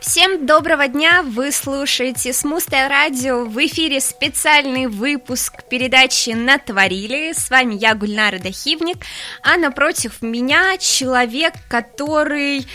Всем 0.08 0.46
доброго 0.46 0.88
дня! 0.88 1.22
Вы 1.22 1.52
слушаете 1.52 2.32
Смустая 2.32 2.88
радио. 2.88 3.43
В 3.43 3.58
эфире 3.65 4.00
специальный 4.00 4.88
выпуск 4.88 5.63
передачи 5.70 6.30
«Натворили». 6.30 7.34
С 7.34 7.50
вами 7.50 7.76
я, 7.76 7.93
Гульнара 7.93 8.39
Дахивник, 8.39 9.00
а 9.43 9.58
напротив 9.58 10.22
меня 10.22 10.78
человек, 10.78 11.56
который 11.67 12.65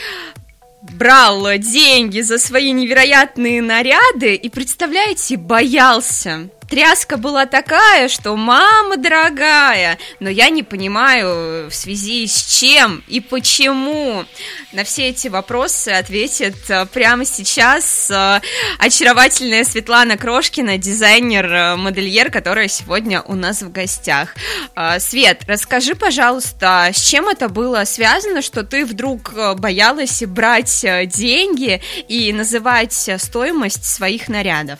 брал 0.83 1.47
деньги 1.57 2.21
за 2.21 2.37
свои 2.37 2.71
невероятные 2.73 3.63
наряды 3.63 4.35
и, 4.35 4.51
представляете, 4.51 5.39
боялся 5.39 6.51
тряска 6.73 7.19
была 7.19 7.45
такая, 7.45 8.09
что 8.09 8.35
мама 8.35 8.97
дорогая, 8.97 9.99
но 10.21 10.31
я 10.31 10.49
не 10.49 10.63
понимаю 10.63 11.69
в 11.69 11.75
связи 11.75 12.27
с 12.27 12.47
чем 12.47 13.05
и 13.09 13.21
почему. 13.21 14.25
На 14.73 14.83
все 14.83 15.11
эти 15.11 15.29
вопросы 15.29 15.91
ответит 15.91 16.57
э, 16.71 16.87
прямо 16.87 17.27
сейчас 17.27 18.11
э, 18.11 18.41
очаровательная 18.79 19.65
Светлана 19.65 20.17
Крошкина, 20.17 20.79
дизайнер-модельер, 20.79 22.31
которая 22.31 22.69
сегодня 22.69 23.21
у 23.21 23.35
нас 23.35 23.61
в 23.61 23.71
гостях. 23.71 24.35
Э, 24.75 24.99
Свет, 24.99 25.43
расскажи, 25.47 25.95
пожалуйста, 25.95 26.89
с 26.91 26.99
чем 26.99 27.29
это 27.29 27.51
было 27.51 27.85
связано, 27.85 28.41
что 28.41 28.63
ты 28.63 28.87
вдруг 28.87 29.35
боялась 29.59 30.23
брать 30.23 30.87
деньги 31.09 31.83
и 32.09 32.33
называть 32.33 33.11
стоимость 33.19 33.85
своих 33.85 34.31
нарядов? 34.31 34.79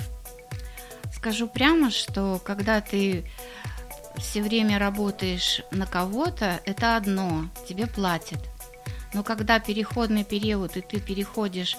Скажу 1.23 1.47
прямо, 1.47 1.93
что 1.93 2.41
когда 2.45 2.81
ты 2.81 3.25
все 4.17 4.43
время 4.43 4.81
работаешь 4.81 5.63
на 5.71 5.87
кого-то, 5.87 6.61
это 6.65 6.97
одно, 6.97 7.49
тебе 7.69 7.87
платят. 7.87 8.41
Но 9.15 9.23
когда 9.23 9.61
переходный 9.61 10.25
период, 10.25 10.77
и 10.77 10.81
ты 10.81 10.99
переходишь 10.99 11.77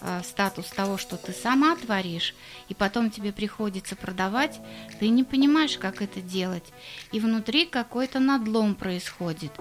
э, 0.00 0.22
статус 0.24 0.66
того, 0.70 0.98
что 0.98 1.16
ты 1.16 1.30
сама 1.32 1.76
творишь, 1.76 2.34
и 2.68 2.74
потом 2.74 3.12
тебе 3.12 3.32
приходится 3.32 3.94
продавать, 3.94 4.58
ты 4.98 5.08
не 5.08 5.22
понимаешь, 5.22 5.78
как 5.78 6.02
это 6.02 6.20
делать. 6.20 6.72
И 7.12 7.20
внутри 7.20 7.66
какой-то 7.66 8.18
надлом 8.18 8.74
происходит. 8.74 9.52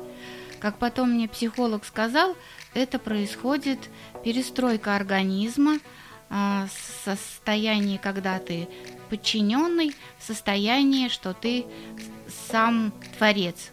Как 0.58 0.80
потом 0.80 1.12
мне 1.12 1.28
психолог 1.28 1.86
сказал, 1.86 2.36
это 2.74 2.98
происходит 2.98 3.78
перестройка 4.24 4.96
организма, 4.96 5.78
э, 6.32 6.66
состояние, 7.06 8.00
когда 8.00 8.40
ты 8.40 8.68
подчиненный 9.10 9.96
состояние, 10.20 11.10
что 11.10 11.34
ты 11.34 11.66
сам 12.50 12.94
творец. 13.18 13.72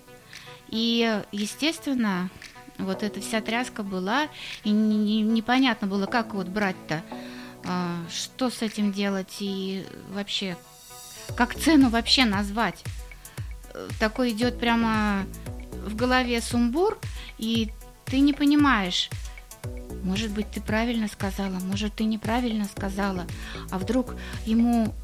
И, 0.69 1.23
естественно, 1.33 2.31
вот 2.79 3.03
эта 3.03 3.21
вся 3.21 3.41
тряска 3.41 3.83
была, 3.83 4.29
и 4.65 4.71
не, 4.71 5.23
непонятно 5.23 5.87
было, 5.87 6.07
как 6.07 6.35
вот 6.35 6.49
брать-то, 6.49 7.03
а, 7.65 7.97
что 8.11 8.51
с 8.51 8.63
этим 8.63 8.93
делать 8.93 9.37
и 9.41 9.85
вообще, 10.11 10.57
как 11.37 11.55
цену 11.55 11.89
вообще 11.89 12.25
назвать. 12.25 12.83
Такой 14.01 14.31
идет 14.31 14.59
прямо 14.59 15.25
в 15.85 15.95
голове 15.97 16.41
сумбур, 16.41 16.99
и 17.39 17.71
ты 18.07 18.21
не 18.21 18.33
понимаешь, 18.33 19.11
может 20.03 20.31
быть, 20.31 20.51
ты 20.51 20.61
правильно 20.61 21.09
сказала, 21.09 21.59
может, 21.61 21.95
ты 21.95 22.05
неправильно 22.05 22.65
сказала, 22.65 23.27
а 23.71 23.79
вдруг 23.79 24.15
ему 24.45 24.95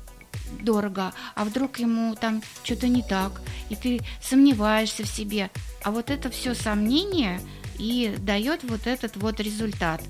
дорого, 0.61 1.13
а 1.35 1.45
вдруг 1.45 1.79
ему 1.79 2.15
там 2.15 2.43
что-то 2.63 2.89
не 2.89 3.03
так, 3.03 3.41
и 3.69 3.77
ты 3.77 4.01
сомневаешься 4.23 5.05
в 5.05 5.09
себе. 5.09 5.51
А 5.83 5.91
вот 5.91 6.11
это 6.11 6.31
все 6.31 6.55
сомнение 6.55 7.41
и 7.79 8.15
дает 8.19 8.63
вот 8.65 8.87
этот 8.87 9.17
вот 9.17 9.41
результат. 9.41 10.01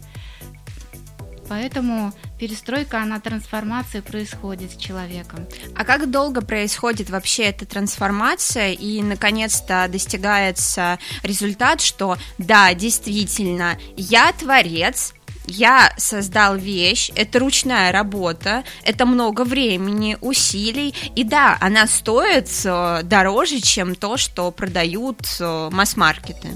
Поэтому 1.48 2.14
перестройка, 2.38 3.02
она 3.02 3.20
трансформация 3.20 4.00
происходит 4.00 4.72
с 4.72 4.76
человеком. 4.76 5.46
А 5.74 5.84
как 5.84 6.10
долго 6.10 6.40
происходит 6.40 7.10
вообще 7.10 7.44
эта 7.44 7.66
трансформация 7.66 8.72
и 8.72 9.02
наконец-то 9.02 9.86
достигается 9.90 10.98
результат, 11.22 11.82
что 11.82 12.16
да, 12.38 12.72
действительно, 12.72 13.78
я 13.96 14.32
творец, 14.32 15.12
я 15.46 15.92
создал 15.96 16.56
вещь, 16.56 17.10
это 17.14 17.38
ручная 17.38 17.92
работа, 17.92 18.64
это 18.84 19.06
много 19.06 19.44
времени, 19.44 20.16
усилий, 20.20 20.94
и 21.14 21.24
да, 21.24 21.56
она 21.60 21.86
стоит 21.86 22.48
э, 22.64 23.02
дороже, 23.04 23.60
чем 23.60 23.94
то, 23.94 24.16
что 24.16 24.50
продают 24.50 25.18
э, 25.40 25.70
масс-маркеты. 25.72 26.48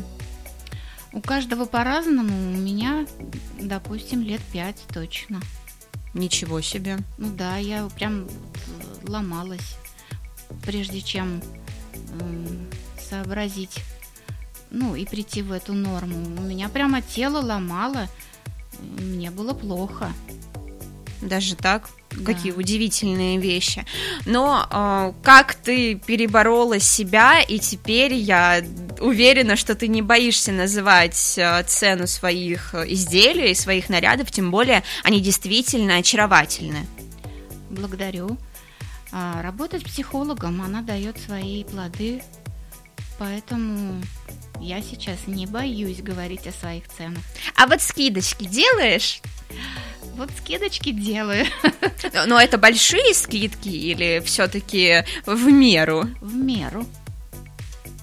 У 1.12 1.20
каждого 1.20 1.64
по-разному. 1.64 2.28
У 2.28 2.56
меня, 2.56 3.06
допустим, 3.58 4.22
лет 4.22 4.40
пять 4.52 4.82
точно. 4.92 5.40
Ничего 6.12 6.60
себе. 6.60 6.98
Ну 7.16 7.30
да, 7.30 7.56
я 7.56 7.88
прям 7.88 8.28
ломалась, 9.02 9.76
прежде 10.62 11.00
чем 11.00 11.42
э, 12.20 12.46
сообразить, 13.00 13.78
ну 14.70 14.94
и 14.94 15.06
прийти 15.06 15.42
в 15.42 15.52
эту 15.52 15.72
норму. 15.72 16.16
У 16.16 16.42
меня 16.42 16.68
прямо 16.68 17.00
тело 17.00 17.40
ломало, 17.40 18.08
мне 18.80 19.30
было 19.30 19.54
плохо. 19.54 20.12
Даже 21.20 21.56
так? 21.56 21.88
Какие 22.24 22.52
да. 22.52 22.58
удивительные 22.58 23.38
вещи. 23.38 23.84
Но 24.26 24.66
э, 24.70 25.12
как 25.22 25.54
ты 25.54 25.94
переборола 25.96 26.78
себя, 26.78 27.40
и 27.40 27.58
теперь 27.58 28.14
я 28.14 28.62
уверена, 29.00 29.56
что 29.56 29.74
ты 29.74 29.88
не 29.88 30.02
боишься 30.02 30.52
называть 30.52 31.34
э, 31.36 31.62
цену 31.64 32.06
своих 32.06 32.74
изделий, 32.74 33.54
своих 33.54 33.88
нарядов, 33.88 34.30
тем 34.30 34.50
более 34.50 34.82
они 35.04 35.20
действительно 35.20 35.96
очаровательны. 35.96 36.86
Благодарю. 37.70 38.38
А, 39.12 39.40
работать 39.42 39.84
психологом, 39.84 40.62
она 40.62 40.82
дает 40.82 41.18
свои 41.18 41.64
плоды, 41.64 42.22
поэтому 43.18 44.02
я 44.60 44.82
сейчас 44.82 45.26
не 45.26 45.46
боюсь 45.46 46.02
говорить 46.02 46.46
о 46.46 46.52
своих 46.52 46.88
ценах. 46.88 47.22
А 47.56 47.66
вот 47.66 47.80
скидочки 47.80 48.44
делаешь? 48.44 49.20
Вот 50.16 50.30
скидочки 50.38 50.92
делаю. 50.92 51.46
Но 52.26 52.40
это 52.40 52.58
большие 52.58 53.14
скидки 53.14 53.68
или 53.68 54.22
все-таки 54.24 55.04
в 55.26 55.46
меру? 55.46 56.08
В 56.20 56.34
меру. 56.34 56.86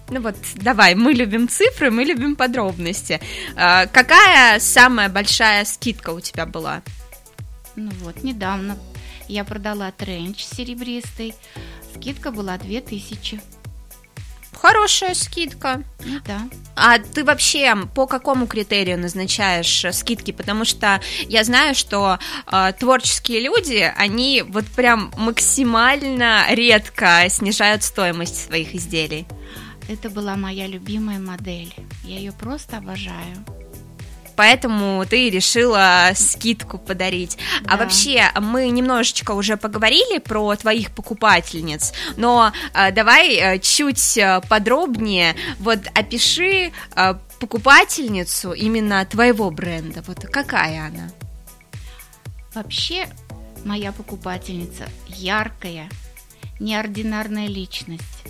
Ну 0.10 0.22
вот, 0.22 0.36
давай, 0.56 0.96
мы 0.96 1.14
любим 1.14 1.48
цифры, 1.48 1.90
мы 1.90 2.04
любим 2.04 2.36
подробности. 2.36 3.20
А, 3.56 3.88
какая 3.88 4.60
самая 4.60 5.10
большая 5.10 5.66
скидка 5.66 6.12
у 6.12 6.20
тебя 6.20 6.46
была? 6.46 6.84
Ну 7.76 7.90
вот, 8.02 8.24
недавно 8.24 8.78
я 9.28 9.44
продала 9.44 9.92
тренч 9.92 10.44
серебристый. 10.44 11.34
Скидка 11.96 12.32
была 12.32 12.58
2000. 12.58 13.42
Хорошая 14.60 15.14
скидка. 15.14 15.84
Ну 16.06 16.20
да. 16.26 16.42
А 16.76 17.00
ты 17.00 17.24
вообще 17.24 17.76
по 17.94 18.08
какому 18.08 18.48
критерию 18.48 19.00
назначаешь 19.00 19.86
скидки? 19.92 20.32
Потому 20.32 20.66
что 20.66 21.02
я 21.28 21.44
знаю, 21.44 21.76
что 21.76 22.20
э, 22.52 22.74
творческие 22.80 23.42
люди, 23.42 23.94
они 23.98 24.44
вот 24.48 24.66
прям 24.66 25.12
максимально 25.18 26.46
редко 26.50 27.26
снижают 27.30 27.84
стоимость 27.84 28.46
своих 28.46 28.74
изделий. 28.74 29.26
Это 29.90 30.10
была 30.10 30.36
моя 30.36 30.68
любимая 30.68 31.20
модель. 31.20 31.74
Я 32.04 32.18
ее 32.18 32.32
просто 32.32 32.78
обожаю 32.78 33.46
поэтому 34.36 35.06
ты 35.06 35.30
решила 35.30 36.12
скидку 36.16 36.78
подарить. 36.78 37.38
А 37.66 37.68
да. 37.68 37.74
А 37.74 37.78
вообще, 37.78 38.32
мы 38.40 38.70
немножечко 38.70 39.32
уже 39.32 39.58
поговорили 39.58 40.20
про 40.20 40.56
твоих 40.56 40.92
покупательниц, 40.92 41.94
но 42.18 42.52
э, 42.74 42.92
давай 42.92 43.36
э, 43.36 43.60
чуть 43.60 44.18
э, 44.18 44.42
подробнее, 44.50 45.36
вот 45.60 45.80
опиши 45.94 46.72
э, 46.96 47.16
покупательницу 47.40 48.54
именно 48.54 49.06
твоего 49.06 49.52
бренда, 49.52 50.04
вот 50.08 50.20
какая 50.32 50.88
она? 50.88 51.10
Вообще, 52.54 53.08
моя 53.66 53.92
покупательница 53.92 54.88
яркая, 55.08 55.90
неординарная 56.60 57.48
личность. 57.48 58.24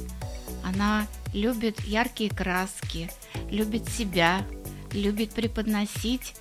Она 0.63 1.07
любит 1.33 1.81
яркие 1.81 2.29
краски, 2.29 3.11
любит 3.49 3.89
себя, 3.89 4.41
любит 4.93 5.31
преподносить 5.31 6.35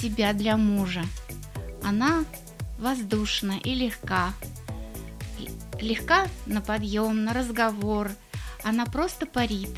себя 0.00 0.32
для 0.32 0.56
мужа. 0.56 1.04
Она 1.82 2.24
воздушна 2.78 3.58
и 3.62 3.74
легка. 3.74 4.32
Легка 5.80 6.26
на 6.46 6.60
подъем, 6.60 7.24
на 7.24 7.32
разговор. 7.32 8.10
Она 8.64 8.86
просто 8.86 9.26
парит. 9.26 9.70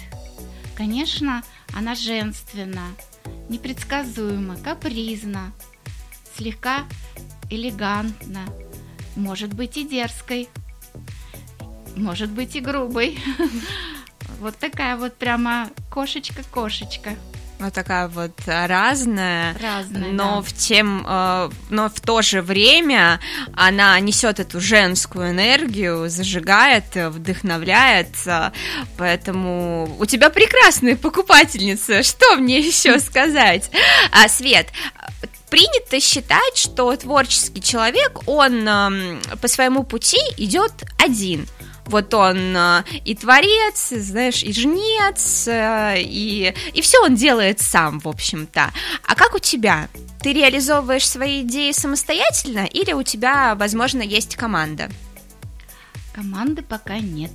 Конечно, 0.76 1.42
она 1.72 1.94
женственна, 1.94 2.94
непредсказуема, 3.48 4.56
капризна, 4.56 5.52
слегка 6.36 6.84
элегантна, 7.48 8.44
может 9.16 9.54
быть 9.54 9.76
и 9.76 9.88
дерзкой, 9.88 10.48
может 11.96 12.30
быть 12.30 12.56
и 12.56 12.60
грубой. 12.60 13.18
Вот 14.40 14.56
такая 14.58 14.96
вот 14.96 15.14
прямо 15.14 15.70
кошечка-кошечка 15.90 17.14
вот 17.58 17.72
такая 17.72 18.08
вот 18.08 18.32
разная, 18.46 19.56
разная 19.58 20.12
но 20.12 20.36
да. 20.36 20.42
в 20.42 20.52
тем, 20.52 21.04
э, 21.06 21.50
но 21.70 21.88
в 21.88 22.00
то 22.00 22.22
же 22.22 22.42
время 22.42 23.20
она 23.54 23.98
несет 24.00 24.40
эту 24.40 24.60
женскую 24.60 25.30
энергию, 25.30 26.08
зажигает, 26.08 26.84
вдохновляет, 26.94 28.08
поэтому 28.96 29.96
у 29.98 30.06
тебя 30.06 30.30
прекрасная 30.30 30.96
покупательница, 30.96 32.02
что 32.02 32.36
мне 32.36 32.58
еще 32.60 32.98
сказать? 32.98 33.70
А, 34.10 34.28
Свет, 34.28 34.68
принято 35.48 36.00
считать, 36.00 36.56
что 36.56 36.94
творческий 36.96 37.62
человек, 37.62 38.20
он 38.26 38.68
э, 38.68 39.36
по 39.40 39.48
своему 39.48 39.84
пути 39.84 40.18
идет 40.36 40.72
один– 40.98 41.46
вот 41.86 42.12
он 42.14 42.56
э, 42.56 42.84
и 43.04 43.14
творец, 43.14 43.88
знаешь, 43.90 44.42
и 44.42 44.52
жнец, 44.52 45.48
э, 45.48 45.96
и, 45.98 46.54
и 46.72 46.80
все 46.80 47.02
он 47.02 47.14
делает 47.14 47.60
сам, 47.60 48.00
в 48.00 48.08
общем-то. 48.08 48.70
А 49.06 49.14
как 49.14 49.34
у 49.34 49.38
тебя? 49.38 49.88
Ты 50.20 50.32
реализовываешь 50.32 51.08
свои 51.08 51.42
идеи 51.42 51.72
самостоятельно 51.72 52.64
или 52.64 52.92
у 52.92 53.02
тебя, 53.02 53.54
возможно, 53.54 54.02
есть 54.02 54.36
команда? 54.36 54.88
Команды 56.14 56.62
пока 56.62 56.98
нет. 56.98 57.32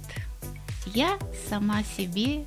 Я 0.87 1.19
сама 1.49 1.83
себе 1.97 2.45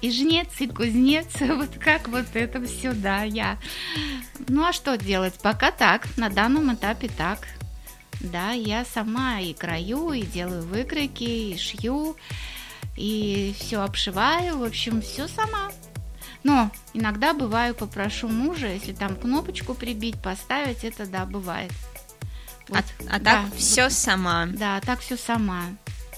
и 0.00 0.10
жнец, 0.10 0.48
и 0.58 0.66
кузнец, 0.66 1.28
вот 1.40 1.70
как 1.78 2.08
вот 2.08 2.26
это 2.34 2.64
все, 2.64 2.92
да, 2.92 3.22
я. 3.22 3.58
Ну 4.48 4.64
а 4.64 4.72
что 4.72 4.96
делать? 4.96 5.34
Пока 5.42 5.70
так, 5.70 6.06
на 6.16 6.28
данном 6.28 6.74
этапе 6.74 7.08
так. 7.08 7.46
Да, 8.20 8.52
я 8.52 8.84
сама 8.84 9.40
и 9.40 9.54
краю, 9.54 10.12
и 10.12 10.22
делаю 10.22 10.62
выкройки, 10.62 11.24
и 11.24 11.58
шью, 11.58 12.16
и 12.96 13.54
все 13.58 13.80
обшиваю, 13.82 14.58
в 14.58 14.64
общем, 14.64 15.00
все 15.00 15.26
сама. 15.26 15.70
Но 16.42 16.70
иногда 16.94 17.34
бываю 17.34 17.74
попрошу 17.74 18.28
мужа, 18.28 18.68
если 18.68 18.92
там 18.92 19.16
кнопочку 19.16 19.74
прибить, 19.74 20.20
поставить, 20.20 20.84
это 20.84 21.06
да, 21.06 21.24
бывает. 21.26 21.72
Вот, 22.68 22.84
а, 23.08 23.16
а 23.16 23.18
да, 23.18 23.42
так 23.42 23.56
все 23.56 23.84
вот, 23.84 23.92
сама. 23.92 24.46
Да, 24.46 24.80
так 24.80 25.00
все 25.00 25.16
сама. 25.16 25.64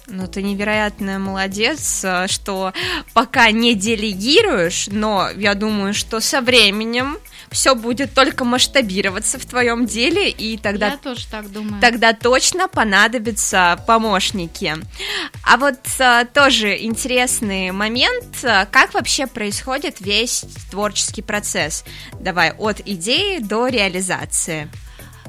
Ну, 0.08 0.26
ты 0.26 0.42
невероятная 0.42 1.18
молодец, 1.18 2.04
э, 2.04 2.26
что 2.26 2.72
пока 3.14 3.50
не 3.52 3.74
делегируешь, 3.74 4.88
но 4.88 5.30
я 5.36 5.54
думаю, 5.54 5.94
что 5.94 6.20
со 6.20 6.40
временем 6.40 7.18
все 7.52 7.74
будет 7.74 8.14
только 8.14 8.44
масштабироваться 8.44 9.38
в 9.38 9.46
твоем 9.46 9.86
деле, 9.86 10.30
и 10.30 10.56
тогда... 10.56 10.92
Я 10.92 10.96
тоже 10.96 11.26
так 11.28 11.50
думаю. 11.50 11.80
Тогда 11.80 12.12
точно 12.12 12.68
понадобятся 12.68 13.82
помощники. 13.86 14.74
А 15.44 15.56
вот 15.56 15.78
а, 15.98 16.24
тоже 16.24 16.76
интересный 16.82 17.70
момент, 17.70 18.38
как 18.42 18.94
вообще 18.94 19.26
происходит 19.26 20.00
весь 20.00 20.44
творческий 20.70 21.22
процесс? 21.22 21.84
Давай, 22.20 22.52
от 22.52 22.80
идеи 22.86 23.38
до 23.38 23.68
реализации. 23.68 24.68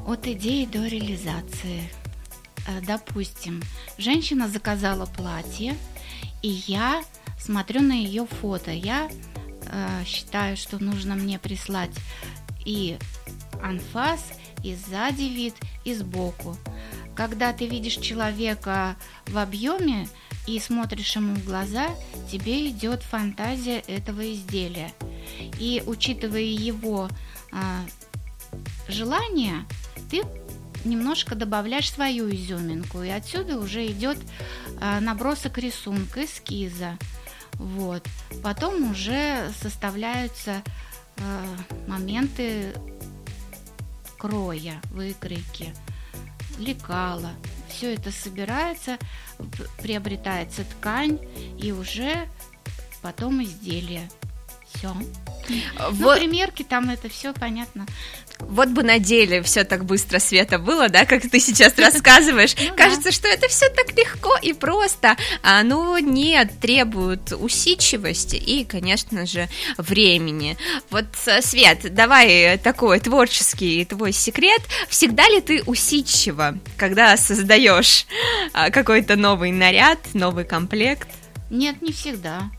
От 0.06 0.28
идеи 0.28 0.66
до 0.66 0.86
реализации. 0.86 1.90
Э, 2.68 2.82
допустим, 2.82 3.62
женщина 3.98 4.48
заказала 4.48 5.06
платье, 5.06 5.76
и 6.42 6.50
я 6.68 7.04
смотрю 7.40 7.82
на 7.82 7.94
ее 7.94 8.26
фото. 8.26 8.72
Я 8.72 9.10
э, 9.74 10.04
считаю, 10.06 10.56
что 10.56 10.82
нужно 10.82 11.16
мне 11.16 11.40
прислать 11.40 11.92
и 12.66 12.98
анфас, 13.62 14.34
и 14.64 14.76
сзади 14.76 15.24
вид, 15.24 15.56
и 15.84 15.94
сбоку. 15.94 16.58
Когда 17.16 17.54
ты 17.54 17.68
видишь 17.68 17.98
человека 17.98 18.96
в 19.28 19.38
объеме 19.38 20.08
и 20.48 20.60
смотришь 20.60 21.16
ему 21.16 21.36
в 21.36 21.46
глаза, 21.46 21.90
тебе 22.32 22.70
идет 22.70 23.04
фантазия 23.04 23.80
этого 23.80 24.34
изделия. 24.34 24.92
И 25.60 25.84
учитывая 25.86 26.42
его 26.42 27.10
э, 27.52 27.58
желание, 28.88 29.66
ты 30.10 30.24
немножко 30.86 31.36
добавляешь 31.36 31.92
свою 31.92 32.30
изюминку, 32.30 33.04
и 33.04 33.10
отсюда 33.10 33.58
уже 33.58 33.86
идет 33.88 34.18
э, 34.80 35.00
набросок 35.00 35.58
рисунка, 35.58 36.26
эскиза. 36.26 36.98
Вот. 37.56 38.08
Потом 38.42 38.92
уже 38.92 39.52
составляются 39.62 40.64
э, 41.18 41.46
моменты 41.88 42.74
кроя, 44.18 44.82
выкройки, 44.92 45.74
лекала. 46.58 47.32
Все 47.70 47.94
это 47.94 48.12
собирается, 48.12 48.98
приобретается 49.82 50.64
ткань 50.64 51.20
и 51.58 51.72
уже 51.72 52.28
потом 53.02 53.44
изделие. 53.44 54.10
Все. 54.76 54.94
Вот. 55.90 56.16
Ну, 56.16 56.20
примерки 56.20 56.64
там 56.64 56.90
это 56.90 57.10
все 57.10 57.34
понятно. 57.34 57.86
Вот 58.40 58.70
бы 58.70 58.84
на 58.84 59.00
деле 59.00 59.42
все 59.42 59.64
так 59.64 59.86
быстро, 59.86 60.20
Света, 60.20 60.60
было, 60.60 60.90
да, 60.90 61.06
как 61.06 61.30
ты 61.30 61.40
сейчас 61.40 61.78
рассказываешь. 61.78 62.56
Ну, 62.64 62.76
Кажется, 62.78 63.12
что 63.12 63.28
это 63.28 63.48
все 63.50 63.70
так 63.70 63.96
легко 63.98 64.38
и 64.42 64.54
просто. 64.54 65.16
А 65.44 65.64
ну 65.64 65.98
нет, 65.98 66.60
требует 66.60 67.34
усидчивости 67.34 68.36
и, 68.36 68.64
конечно 68.64 69.26
же, 69.26 69.50
времени. 69.78 70.58
Вот, 70.90 71.06
э, 71.26 71.42
Свет, 71.42 71.94
давай 71.94 72.58
такой 72.58 73.00
творческий 73.00 73.86
твой 73.86 74.12
секрет. 74.12 74.62
Всегда 74.90 75.28
ли 75.28 75.42
ты 75.42 75.62
усидчива, 75.64 76.58
когда 76.78 77.16
создаешь 77.18 78.06
а, 78.54 78.70
какой-то 78.70 79.16
новый 79.16 79.52
наряд, 79.52 80.00
новый 80.14 80.46
комплект? 80.46 81.10
Нет, 81.50 81.82
не 81.82 81.92
всегда 81.92 82.50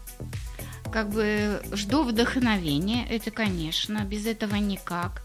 как 0.94 1.08
бы 1.10 1.60
жду 1.72 2.04
вдохновения, 2.04 3.04
это, 3.10 3.32
конечно, 3.32 4.04
без 4.04 4.26
этого 4.26 4.54
никак. 4.54 5.22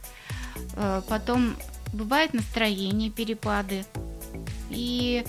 Э, 0.73 1.03
потом 1.07 1.55
бывает 1.93 2.33
настроение, 2.33 3.11
перепады. 3.11 3.85
И 4.71 5.23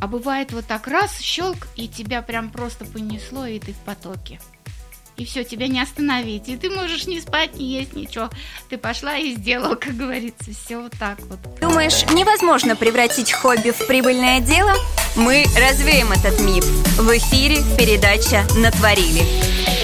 а 0.00 0.08
бывает 0.08 0.50
вот 0.50 0.66
так 0.66 0.88
раз, 0.88 1.20
щелк, 1.20 1.68
и 1.76 1.86
тебя 1.86 2.22
прям 2.22 2.50
просто 2.50 2.84
понесло, 2.84 3.46
и 3.46 3.60
ты 3.60 3.72
в 3.72 3.78
потоке 3.78 4.40
и 5.22 5.24
все, 5.24 5.44
тебя 5.44 5.68
не 5.68 5.80
остановить. 5.80 6.48
И 6.48 6.56
ты 6.56 6.68
можешь 6.68 7.06
не 7.06 7.20
спать, 7.20 7.54
не 7.54 7.66
есть 7.66 7.94
ничего. 7.94 8.28
Ты 8.68 8.76
пошла 8.76 9.16
и 9.16 9.34
сделал, 9.34 9.76
как 9.76 9.96
говорится, 9.96 10.50
все 10.52 10.78
вот 10.78 10.92
так 10.98 11.18
вот. 11.26 11.38
Думаешь, 11.60 12.04
невозможно 12.12 12.76
превратить 12.76 13.32
хобби 13.32 13.70
в 13.70 13.86
прибыльное 13.86 14.40
дело? 14.40 14.74
Мы 15.16 15.44
развеем 15.56 16.10
этот 16.12 16.40
миф. 16.40 16.64
В 16.98 17.16
эфире 17.16 17.58
передача 17.78 18.44
«Натворили». 18.56 19.81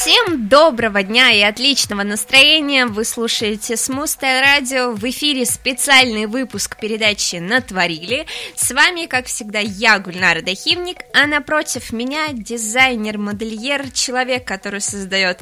Всем 0.00 0.48
доброго 0.48 1.02
дня 1.02 1.30
и 1.30 1.42
отличного 1.42 2.04
настроения! 2.04 2.86
Вы 2.86 3.04
слушаете 3.04 3.76
Смустая 3.76 4.40
радио. 4.40 4.92
В 4.92 5.04
эфире 5.10 5.44
специальный 5.44 6.24
выпуск 6.24 6.78
передачи 6.80 7.36
«Натворили». 7.36 8.24
С 8.56 8.70
вами, 8.70 9.04
как 9.04 9.26
всегда, 9.26 9.58
я, 9.58 9.98
Гульнара 9.98 10.40
Дахивник, 10.40 11.00
а 11.12 11.26
напротив 11.26 11.92
меня 11.92 12.28
дизайнер-модельер, 12.32 13.90
человек, 13.90 14.46
который 14.46 14.80
создает 14.80 15.40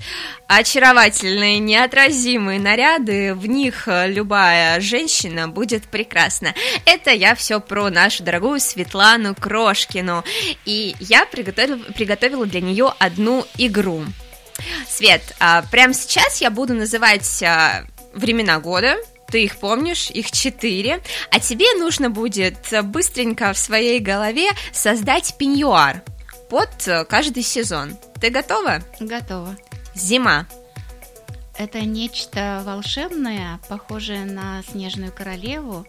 очаровательные, 0.48 1.60
неотразимые 1.60 2.58
наряды. 2.58 3.34
В 3.34 3.46
них 3.46 3.84
любая 3.86 4.80
женщина 4.80 5.46
будет 5.46 5.84
прекрасна. 5.84 6.52
Это 6.84 7.12
я 7.12 7.36
все 7.36 7.60
про 7.60 7.90
нашу 7.90 8.24
дорогую 8.24 8.58
Светлану 8.58 9.36
Крошкину. 9.36 10.24
И 10.64 10.96
я 10.98 11.26
приготовила, 11.26 11.78
приготовила 11.94 12.44
для 12.44 12.60
нее 12.60 12.92
одну 12.98 13.46
игру. 13.56 14.02
Свет, 14.88 15.22
а, 15.40 15.62
прямо 15.70 15.94
сейчас 15.94 16.40
я 16.40 16.50
буду 16.50 16.74
называть 16.74 17.42
а, 17.42 17.84
времена 18.12 18.58
года, 18.60 18.96
ты 19.28 19.44
их 19.44 19.58
помнишь, 19.58 20.10
их 20.10 20.30
четыре, 20.32 21.02
а 21.30 21.38
тебе 21.38 21.74
нужно 21.78 22.10
будет 22.10 22.56
быстренько 22.84 23.52
в 23.52 23.58
своей 23.58 24.00
голове 24.00 24.48
создать 24.72 25.36
пеньюар 25.38 26.02
под 26.50 26.70
а, 26.88 27.04
каждый 27.04 27.42
сезон. 27.42 27.96
Ты 28.20 28.30
готова? 28.30 28.80
Готова. 29.00 29.56
Зима. 29.94 30.46
Это 31.58 31.80
нечто 31.80 32.62
волшебное, 32.64 33.58
похожее 33.68 34.24
на 34.24 34.62
снежную 34.62 35.12
королеву, 35.12 35.86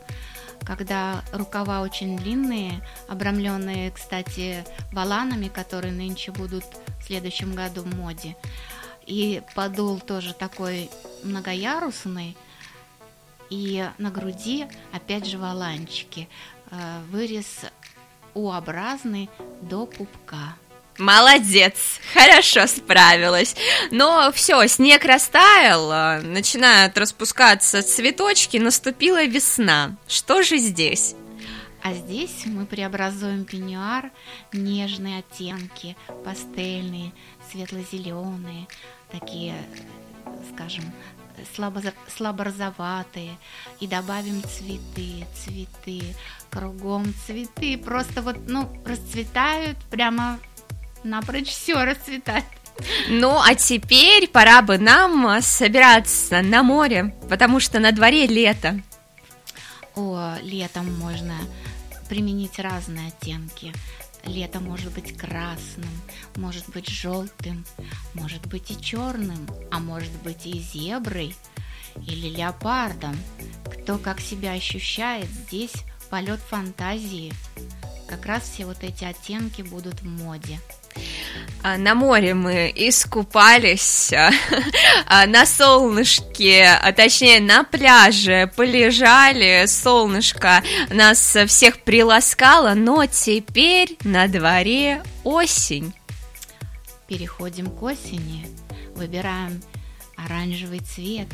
когда 0.75 1.23
рукава 1.32 1.82
очень 1.82 2.17
длинные, 2.17 2.82
обрамленные, 3.08 3.91
кстати, 3.91 4.63
валанами, 4.91 5.47
которые 5.47 5.93
нынче 5.93 6.32
будут 6.32 6.63
в 6.99 7.03
следующем 7.05 7.55
году 7.55 7.82
в 7.82 7.95
моде. 7.95 8.36
И 9.05 9.41
подол 9.55 9.99
тоже 9.99 10.34
такой 10.34 10.89
многоярусный, 11.23 12.38
и 13.49 13.89
на 13.97 14.12
груди 14.12 14.67
опять 14.93 15.25
же 15.25 15.39
валанчики. 15.39 16.29
Э, 16.71 17.01
вырез 17.10 17.65
У-образный 18.36 19.29
до 19.62 19.88
пупка. 19.88 20.55
Молодец, 20.99 22.01
хорошо 22.13 22.67
справилась. 22.67 23.55
Но 23.89 24.31
все, 24.33 24.67
снег 24.67 25.05
растаял, 25.05 25.89
а, 25.91 26.19
начинают 26.21 26.97
распускаться 26.97 27.81
цветочки, 27.81 28.57
наступила 28.57 29.23
весна. 29.23 29.95
Что 30.09 30.43
же 30.43 30.57
здесь? 30.57 31.15
А 31.81 31.93
здесь 31.93 32.45
мы 32.45 32.65
преобразуем 32.65 33.45
пеньюар, 33.45 34.12
нежные 34.51 35.19
оттенки, 35.19 35.95
пастельные, 36.25 37.13
светло-зеленые, 37.49 38.67
такие, 39.09 39.55
скажем, 40.53 40.83
слабо, 41.55 41.81
слабо 42.13 42.43
розоватые, 42.43 43.38
и 43.79 43.88
добавим 43.88 44.43
цветы, 44.43 45.25
цветы, 45.33 46.01
кругом 46.49 47.13
цветы, 47.25 47.77
просто 47.77 48.21
вот, 48.21 48.35
ну, 48.47 48.69
расцветают 48.85 49.77
прямо 49.89 50.38
напрочь 51.03 51.49
все 51.49 51.83
расцветает. 51.83 52.45
Ну, 53.09 53.39
а 53.39 53.55
теперь 53.55 54.27
пора 54.27 54.62
бы 54.62 54.77
нам 54.77 55.41
собираться 55.41 56.41
на 56.41 56.63
море, 56.63 57.13
потому 57.29 57.59
что 57.59 57.79
на 57.79 57.91
дворе 57.91 58.25
лето. 58.25 58.81
О, 59.95 60.35
летом 60.41 60.93
можно 60.97 61.35
применить 62.07 62.59
разные 62.59 63.09
оттенки. 63.09 63.73
Лето 64.25 64.59
может 64.59 64.91
быть 64.93 65.17
красным, 65.17 65.89
может 66.35 66.69
быть 66.69 66.88
желтым, 66.89 67.65
может 68.13 68.45
быть 68.47 68.71
и 68.71 68.81
черным, 68.81 69.47
а 69.71 69.79
может 69.79 70.12
быть 70.23 70.45
и 70.45 70.59
зеброй 70.59 71.35
или 71.95 72.29
леопардом. 72.29 73.17
Кто 73.65 73.97
как 73.97 74.19
себя 74.19 74.53
ощущает, 74.53 75.25
здесь 75.25 75.73
полет 76.10 76.39
фантазии. 76.39 77.34
Как 78.08 78.26
раз 78.26 78.43
все 78.43 78.65
вот 78.65 78.84
эти 78.84 79.04
оттенки 79.04 79.62
будут 79.62 80.02
в 80.02 80.06
моде. 80.06 80.60
А, 81.62 81.78
на 81.78 81.93
море 81.93 82.34
мы 82.34 82.72
искупались, 82.76 84.13
а, 84.13 84.32
а, 85.06 85.28
на 85.28 85.45
солнышке, 85.45 86.65
а 86.65 86.91
точнее 86.93 87.41
на 87.41 87.63
пляже 87.63 88.52
полежали, 88.56 89.65
солнышко 89.67 90.63
нас 90.89 91.38
всех 91.48 91.82
приласкало, 91.84 92.74
но 92.74 93.06
теперь 93.06 93.98
на 94.04 94.28
дворе 94.28 95.04
осень. 95.24 95.93
Переходим 97.08 97.69
к 97.69 97.84
осени, 97.84 98.48
выбираем 98.95 99.62
оранжевый 100.15 100.80
цвет, 100.80 101.28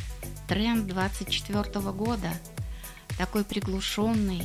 тренд 0.47 0.87
24 0.87 1.63
года, 1.91 2.29
такой 3.17 3.43
приглушенный 3.43 4.43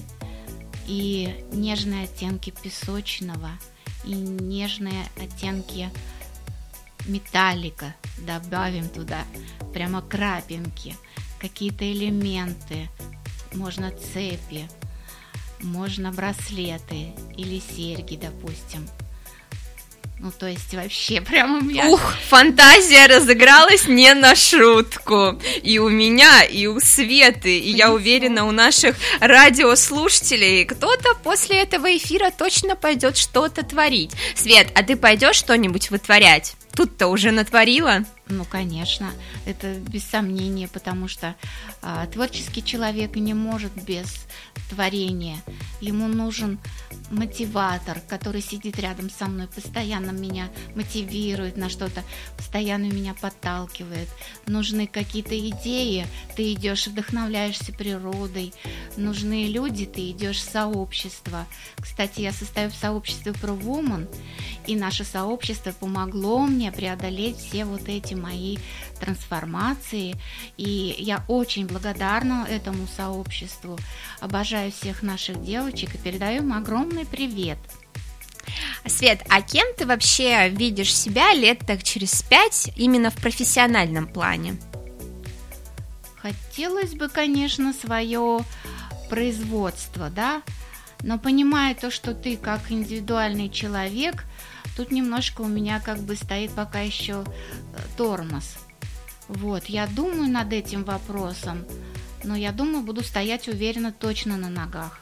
и 0.87 1.45
нежные 1.53 2.05
оттенки 2.05 2.51
песочного– 2.51 3.51
и 4.05 4.15
нежные 4.15 5.07
оттенки 5.17 5.91
металлика. 7.07 7.95
Добавим 8.19 8.89
туда, 8.89 9.25
прямо 9.73 10.03
крапинки, 10.03 10.97
какие-то 11.39 11.91
элементы, 11.91 12.89
можно 13.55 13.91
цепи, 13.91 14.69
можно 15.61 16.13
браслеты 16.13 17.15
или 17.37 17.61
серьги, 17.61 18.17
допустим– 18.17 18.89
ну, 20.23 20.31
то 20.31 20.47
есть 20.47 20.75
вообще 20.75 21.23
прямо 21.23 21.59
у 21.59 21.63
меня... 21.63 21.87
Ух, 21.87 22.15
фантазия 22.29 23.07
разыгралась 23.07 23.89
не 23.89 24.13
на 24.13 24.35
шутку. 24.35 25.41
И 25.63 25.79
у 25.79 25.89
меня, 25.89 26.43
и 26.43 26.67
у 26.67 26.79
Светы, 26.79 27.59
и 27.59 27.71
я 27.71 27.91
уверена, 27.91 28.47
у 28.47 28.51
наших 28.51 28.97
радиослушателей. 29.21 30.67
Кто-то 30.67 31.15
после 31.25 31.63
этого 31.63 31.97
эфира 31.97 32.31
точно 32.31 32.77
пойдет 32.77 33.17
что-то 33.17 33.63
творить. 33.65 34.13
Свет, 34.35 34.69
а 34.75 34.83
ты 34.83 34.95
пойдешь 34.95 35.37
что-нибудь 35.37 35.91
вытворять? 35.91 36.55
Тут-то 36.75 37.07
уже 37.07 37.31
натворила? 37.31 38.05
Ну, 38.31 38.45
конечно, 38.45 39.11
это 39.45 39.75
без 39.75 40.05
сомнения, 40.05 40.69
потому 40.69 41.09
что 41.09 41.35
а, 41.83 42.07
творческий 42.07 42.65
человек 42.65 43.17
не 43.17 43.35
может 43.35 43.73
без 43.85 44.25
творения. 44.71 45.39
Ему 45.81 46.07
нужен 46.07 46.61
мотиватор, 47.11 48.01
который 48.09 48.41
сидит 48.41 48.79
рядом 48.79 49.11
со 49.11 49.27
мной, 49.27 49.49
постоянно 49.49 50.13
меня 50.13 50.49
мотивирует 50.77 51.57
на 51.57 51.69
что-то, 51.69 52.05
постоянно 52.37 52.85
меня 52.85 53.15
подталкивает. 53.15 54.09
Нужны 54.47 54.87
какие-то 54.87 55.37
идеи, 55.49 56.07
ты 56.37 56.53
идешь, 56.53 56.87
вдохновляешься 56.87 57.73
природой. 57.73 58.53
Нужны 58.97 59.49
люди, 59.49 59.87
ты 59.87 60.11
идешь 60.11 60.39
в 60.39 60.51
сообщество. 60.51 61.47
Кстати, 61.81 62.21
я 62.21 62.33
состою 62.33 62.71
в 62.71 62.75
сообществе 62.75 63.33
Pro 63.33 63.61
Woman, 63.61 64.09
и 64.67 64.77
наше 64.77 65.05
сообщество 65.05 65.73
помогло 65.73 66.47
мне 66.47 66.71
преодолеть 66.71 67.39
все 67.39 67.65
вот 67.65 67.89
эти 67.89 68.15
мои 68.21 68.59
трансформации. 69.01 70.17
И 70.57 70.95
я 70.99 71.25
очень 71.29 71.67
благодарна 71.67 72.47
этому 72.49 72.87
сообществу. 72.87 73.79
Обожаю 74.21 74.71
всех 74.73 75.03
наших 75.03 75.43
девочек 75.43 75.95
и 75.95 75.99
передаю 75.99 76.43
им 76.43 76.53
огромный 76.53 77.07
привет. 77.07 77.59
Свет, 78.87 79.23
а 79.29 79.43
кем 79.43 79.67
ты 79.77 79.87
вообще 79.87 80.49
видишь 80.49 80.95
себя 80.95 81.35
лет 81.35 81.61
так 81.67 81.83
через 81.83 82.23
пять 82.23 82.71
именно 82.77 83.11
в 83.11 83.17
профессиональном 83.17 84.07
плане? 84.07 84.57
Хотелось 86.17 86.95
бы, 86.95 87.09
конечно, 87.09 87.73
свое 87.73 88.41
производство, 89.09 90.11
да, 90.11 90.43
но 91.03 91.19
понимая 91.19 91.75
то, 91.75 91.91
что 91.91 92.15
ты 92.15 92.37
как 92.37 92.71
индивидуальный 92.71 93.49
человек, 93.49 94.25
тут 94.81 94.93
немножко 94.93 95.43
у 95.43 95.47
меня 95.47 95.79
как 95.79 95.99
бы 95.99 96.17
стоит 96.17 96.53
пока 96.53 96.81
еще 96.81 97.23
э, 97.23 97.81
тормоз. 97.99 98.57
Вот, 99.29 99.67
я 99.67 99.87
думаю 99.87 100.31
над 100.31 100.55
этим 100.55 100.85
вопросом, 100.85 101.67
но 102.25 102.35
я 102.35 102.51
думаю, 102.51 102.83
буду 102.83 103.05
стоять 103.05 103.47
уверенно 103.47 103.93
точно 103.93 104.39
на 104.39 104.49
ногах 104.49 105.01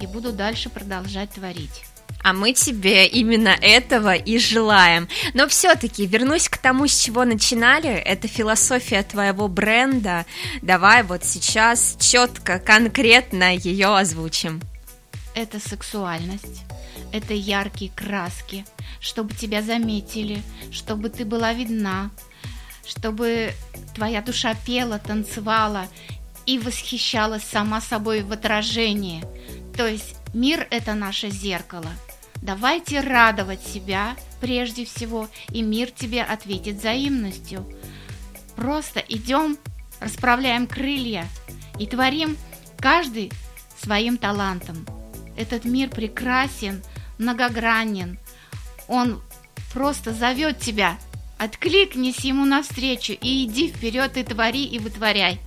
и 0.00 0.06
буду 0.06 0.32
дальше 0.32 0.70
продолжать 0.70 1.32
творить. 1.32 1.84
А 2.24 2.32
мы 2.32 2.54
тебе 2.54 3.06
именно 3.06 3.54
этого 3.60 4.14
и 4.14 4.38
желаем. 4.38 5.06
Но 5.34 5.46
все-таки 5.48 6.06
вернусь 6.06 6.48
к 6.48 6.56
тому, 6.56 6.86
с 6.86 6.98
чего 6.98 7.26
начинали. 7.26 7.90
Это 7.90 8.26
философия 8.26 9.02
твоего 9.02 9.48
бренда. 9.48 10.24
Давай 10.62 11.02
вот 11.02 11.24
сейчас 11.24 11.96
четко, 12.00 12.58
конкретно 12.58 13.54
ее 13.54 13.98
озвучим. 13.98 14.62
Это 15.34 15.60
сексуальность, 15.60 16.64
это 17.12 17.34
яркие 17.34 17.90
краски, 17.94 18.64
чтобы 19.00 19.34
тебя 19.34 19.62
заметили, 19.62 20.42
чтобы 20.70 21.08
ты 21.08 21.24
была 21.24 21.52
видна, 21.52 22.10
чтобы 22.86 23.52
твоя 23.94 24.22
душа 24.22 24.54
пела, 24.66 24.98
танцевала 24.98 25.86
и 26.46 26.58
восхищалась 26.58 27.44
сама 27.44 27.80
собой 27.80 28.22
в 28.22 28.32
отражении. 28.32 29.24
То 29.76 29.86
есть 29.86 30.16
мир– 30.34 30.66
это 30.70 30.94
наше 30.94 31.30
зеркало– 31.30 31.90
Давайте 32.42 33.00
радовать 33.00 33.62
себя 33.62 34.16
прежде 34.40 34.86
всего, 34.86 35.28
и 35.50 35.62
мир 35.62 35.90
тебе 35.90 36.22
ответит 36.22 36.76
взаимностью. 36.76 37.66
Просто 38.56 39.00
идем, 39.00 39.58
расправляем 40.00 40.66
крылья 40.66 41.26
и 41.78 41.86
творим 41.86 42.36
каждый 42.78 43.30
своим 43.78 44.16
талантом. 44.16 44.86
Этот 45.40 45.64
мир 45.64 45.88
прекрасен, 45.88 46.82
многогранен. 47.16 48.18
Он 48.88 49.22
просто 49.72 50.12
зовет 50.12 50.58
тебя. 50.58 50.98
Откликнись 51.38 52.18
ему 52.26 52.44
навстречу 52.44 53.14
и 53.14 53.46
иди 53.46 53.68
вперед 53.68 54.18
и 54.18 54.22
твори 54.22 54.66
и 54.66 54.78
вытворяй. 54.78 55.40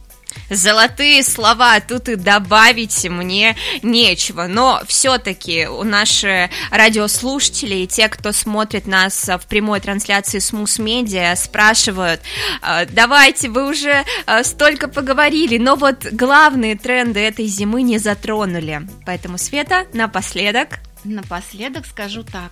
Золотые 0.50 1.24
слова, 1.24 1.80
тут 1.80 2.10
и 2.10 2.15
добавить 2.15 3.08
мне 3.10 3.56
нечего, 3.82 4.48
но 4.48 4.82
все-таки 4.88 5.67
у 5.67 5.84
наши 5.84 6.50
радиослушатели 6.69 7.76
и 7.76 7.88
те, 7.88 8.08
кто 8.08 8.32
смотрит 8.32 8.88
нас 8.88 9.28
в 9.28 9.48
прямой 9.48 9.80
трансляции 9.80 10.39
с 10.39 10.54
Мус 10.54 10.80
Медиа, 10.80 11.36
спрашивают, 11.36 12.22
«А, 12.62 12.86
давайте, 12.86 13.50
вы 13.50 13.69
уже 13.69 14.04
а, 14.26 14.43
столько 14.43 14.88
поговорили, 14.88 15.58
но 15.58 15.76
вот 15.76 16.06
главные 16.12 16.76
тренды 16.78 17.19
этой 17.19 17.46
зимы 17.46 17.82
не 17.82 17.98
затронули. 17.98 18.82
Поэтому, 19.06 19.38
Света, 19.38 19.88
напоследок... 19.93 20.80
Напоследок 21.04 21.86
скажу 21.86 22.24
так. 22.24 22.52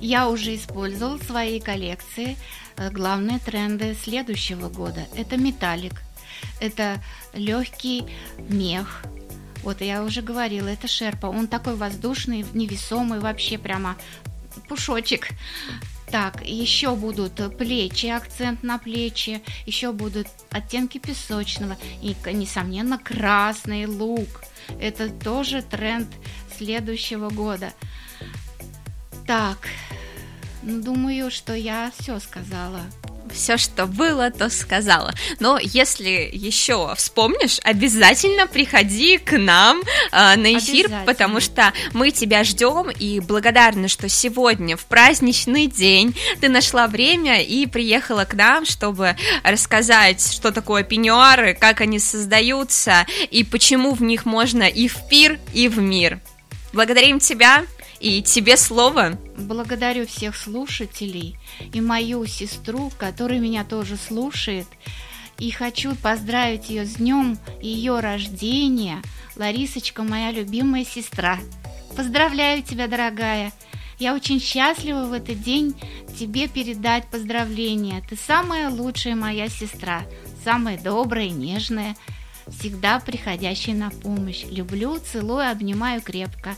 Я 0.00 0.28
уже 0.28 0.54
использовал 0.54 1.16
в 1.16 1.24
своей 1.24 1.60
коллекции 1.60 2.36
э, 2.76 2.90
главные 2.90 3.38
тренды 3.38 3.96
следующего 4.04 4.68
года. 4.68 5.06
Это 5.16 5.36
металлик, 5.36 5.94
это 6.60 7.02
легкий 7.32 8.04
мех. 8.48 9.02
Вот 9.62 9.80
я 9.80 10.04
уже 10.04 10.22
говорила, 10.22 10.68
это 10.68 10.86
шерпа. 10.86 11.26
Он 11.26 11.48
такой 11.48 11.74
воздушный, 11.74 12.44
невесомый, 12.52 13.20
вообще 13.20 13.58
прямо 13.58 13.96
пушочек. 14.68 15.28
Так, 16.10 16.42
еще 16.42 16.96
будут 16.96 17.34
плечи, 17.58 18.06
акцент 18.06 18.62
на 18.62 18.78
плечи, 18.78 19.42
еще 19.66 19.92
будут 19.92 20.26
оттенки 20.50 20.98
песочного 20.98 21.76
и, 22.00 22.16
несомненно, 22.32 22.98
красный 22.98 23.84
лук. 23.84 24.42
Это 24.80 25.10
тоже 25.10 25.60
тренд 25.60 26.08
следующего 26.56 27.28
года. 27.28 27.72
Так, 29.26 29.68
ну, 30.62 30.82
думаю, 30.82 31.30
что 31.30 31.54
я 31.54 31.92
все 31.98 32.18
сказала 32.20 32.80
все, 33.32 33.56
что 33.56 33.86
было, 33.86 34.30
то 34.30 34.50
сказала. 34.50 35.12
Но 35.40 35.58
если 35.60 36.28
еще 36.32 36.94
вспомнишь, 36.96 37.58
обязательно 37.62 38.46
приходи 38.46 39.18
к 39.18 39.36
нам 39.36 39.80
э, 40.12 40.36
на 40.36 40.58
эфир, 40.58 40.90
потому 41.06 41.40
что 41.40 41.72
мы 41.92 42.10
тебя 42.10 42.44
ждем 42.44 42.90
и 42.90 43.20
благодарны, 43.20 43.88
что 43.88 44.08
сегодня 44.08 44.76
в 44.76 44.84
праздничный 44.86 45.66
день 45.66 46.16
ты 46.40 46.48
нашла 46.48 46.86
время 46.86 47.42
и 47.42 47.66
приехала 47.66 48.24
к 48.24 48.34
нам, 48.34 48.64
чтобы 48.64 49.16
рассказать, 49.42 50.32
что 50.32 50.52
такое 50.52 50.82
пеньюары, 50.82 51.54
как 51.54 51.80
они 51.80 51.98
создаются 51.98 53.06
и 53.30 53.44
почему 53.44 53.94
в 53.94 54.02
них 54.02 54.24
можно 54.26 54.64
и 54.64 54.88
в 54.88 55.08
пир, 55.08 55.38
и 55.52 55.68
в 55.68 55.78
мир. 55.78 56.20
Благодарим 56.72 57.18
тебя. 57.18 57.64
И 58.00 58.22
тебе 58.22 58.56
слово. 58.56 59.18
Благодарю 59.36 60.06
всех 60.06 60.36
слушателей 60.36 61.36
и 61.72 61.80
мою 61.80 62.24
сестру, 62.26 62.92
которая 62.96 63.40
меня 63.40 63.64
тоже 63.64 63.96
слушает. 63.96 64.66
И 65.38 65.50
хочу 65.50 65.94
поздравить 65.96 66.68
ее 66.70 66.84
с 66.84 66.94
днем 66.94 67.38
ее 67.60 68.00
рождения. 68.00 69.02
Ларисочка, 69.36 70.02
моя 70.02 70.30
любимая 70.30 70.84
сестра. 70.84 71.38
Поздравляю 71.96 72.62
тебя, 72.62 72.86
дорогая. 72.86 73.52
Я 73.98 74.14
очень 74.14 74.40
счастлива 74.40 75.06
в 75.06 75.12
этот 75.12 75.42
день 75.42 75.74
тебе 76.18 76.46
передать 76.46 77.08
поздравления. 77.10 78.02
Ты 78.08 78.16
самая 78.16 78.70
лучшая 78.70 79.16
моя 79.16 79.48
сестра, 79.48 80.02
самая 80.44 80.78
добрая, 80.78 81.30
нежная, 81.30 81.96
всегда 82.46 83.00
приходящая 83.00 83.74
на 83.74 83.90
помощь. 83.90 84.44
Люблю, 84.50 84.98
целую, 84.98 85.50
обнимаю 85.50 86.00
крепко. 86.00 86.54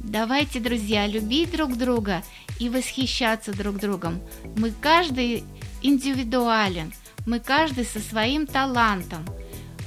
Давайте, 0.00 0.60
друзья, 0.60 1.06
любить 1.06 1.50
друг 1.50 1.76
друга 1.76 2.22
и 2.58 2.68
восхищаться 2.68 3.52
друг 3.52 3.78
другом. 3.78 4.20
Мы 4.56 4.70
каждый 4.70 5.44
индивидуален, 5.82 6.92
мы 7.26 7.40
каждый 7.40 7.84
со 7.84 8.00
своим 8.00 8.46
талантом. 8.46 9.24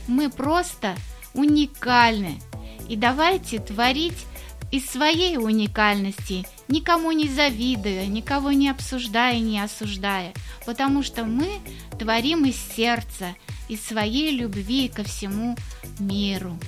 Мы 0.07 0.29
просто 0.29 0.95
уникальны. 1.33 2.39
И 2.87 2.95
давайте 2.95 3.59
творить 3.59 4.25
из 4.71 4.85
своей 4.85 5.37
уникальности, 5.37 6.45
никому 6.67 7.11
не 7.11 7.27
завидуя, 7.27 8.05
никого 8.05 8.51
не 8.51 8.69
обсуждая, 8.69 9.39
не 9.39 9.59
осуждая, 9.59 10.33
потому 10.65 11.01
что 11.01 11.23
мы 11.23 11.49
творим 11.97 12.45
из 12.45 12.55
сердца, 12.55 13.35
из 13.67 13.83
своей 13.83 14.31
любви 14.31 14.89
ко 14.89 15.03
всему 15.03 15.55
миру. 15.99 16.59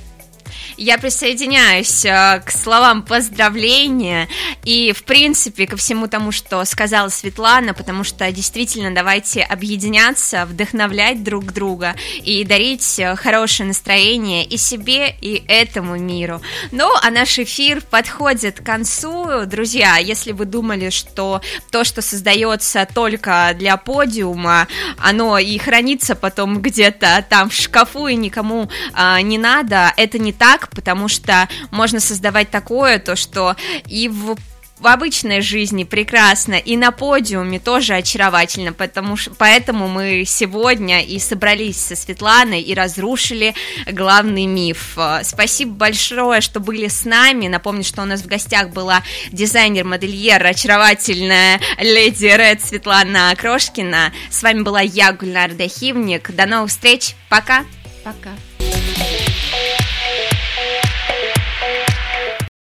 Я 0.82 0.98
присоединяюсь 0.98 2.04
э, 2.06 2.41
к 2.44 2.50
словам 2.50 3.04
поздравления 3.04 4.28
и, 4.63 4.94
в 4.94 5.04
принципе, 5.04 5.67
ко 5.67 5.78
всему 5.78 6.08
тому, 6.08 6.32
что 6.32 6.65
сказала 6.65 7.10
Светлана, 7.10 7.76
потому 7.76 8.04
что 8.04 8.32
действительно 8.32 8.91
давайте 8.91 9.44
объединяться, 9.44 10.44
вдохновлять 10.48 11.24
друг 11.24 11.54
друга 11.54 11.96
и 12.24 12.44
дарить 12.46 12.98
э, 12.98 13.15
хорошее 13.15 13.67
настроение 13.67 14.44
и 14.44 14.58
себе, 14.58 15.15
и 15.22 15.44
этому 15.48 15.98
миру. 16.00 16.41
Ну, 16.72 16.89
а 17.00 17.12
наш 17.12 17.38
эфир 17.38 17.82
подходит 17.82 18.62
к 18.62 18.65
концу. 18.65 19.46
Друзья, 19.46 19.98
если 19.98 20.32
вы 20.32 20.46
думали, 20.46 20.89
что 20.89 21.41
то, 21.70 21.84
что 21.84 22.02
создается 22.02 22.88
только 22.91 23.52
для 23.54 23.78
подиума, 23.78 24.67
оно 24.98 25.38
и 25.38 25.60
хранится 25.60 26.15
потом 26.15 26.60
где-то 26.60 27.24
там 27.30 27.52
в 27.52 27.54
шкафу 27.54 28.08
и 28.08 28.15
никому 28.15 28.67
а, 28.94 29.22
не 29.22 29.38
надо, 29.38 29.94
это 29.96 30.17
не 30.17 30.34
так, 30.34 30.70
потому 30.75 31.07
что 31.07 31.47
можно 31.71 31.99
создавать 31.99 32.49
такое, 32.49 32.99
то 32.99 33.15
что 33.15 33.55
и 33.88 34.07
в 34.07 34.36
в 34.81 34.88
обычной 34.88 35.41
жизни 35.41 35.84
прекрасно, 35.84 36.55
и 36.55 36.75
на 36.75 36.91
подиуме 36.91 37.60
тоже 37.60 37.93
очаровательно, 37.93 38.73
потому, 38.73 39.15
поэтому 39.38 39.88
мы 39.88 40.23
сегодня 40.25 41.03
и 41.03 41.19
собрались 41.19 41.77
со 41.77 41.95
Светланой 41.95 42.62
и 42.62 42.73
разрушили 42.73 43.54
главный 43.91 44.48
миф. 44.48 44.98
Спасибо 45.23 45.73
большое, 45.73 46.41
что 46.41 46.60
были 46.60 46.87
с 46.87 47.06
нами. 47.06 47.48
Напомню, 47.48 47.83
что 47.83 48.02
у 48.02 48.06
нас 48.06 48.21
в 48.21 48.27
гостях 48.27 48.69
была 48.69 49.04
дизайнер-модельер, 49.31 50.43
очаровательная 50.43 51.62
леди 51.79 52.25
Ред 52.25 52.63
Светлана 52.63 53.35
Крошкина. 53.37 54.12
С 54.31 54.41
вами 54.41 54.63
была 54.63 54.81
я, 54.81 55.13
Гульнар 55.13 55.54
Дахивник. 55.54 56.31
До 56.31 56.48
новых 56.48 56.71
встреч. 56.71 57.15
Пока. 57.29 57.65
Пока. 58.04 58.31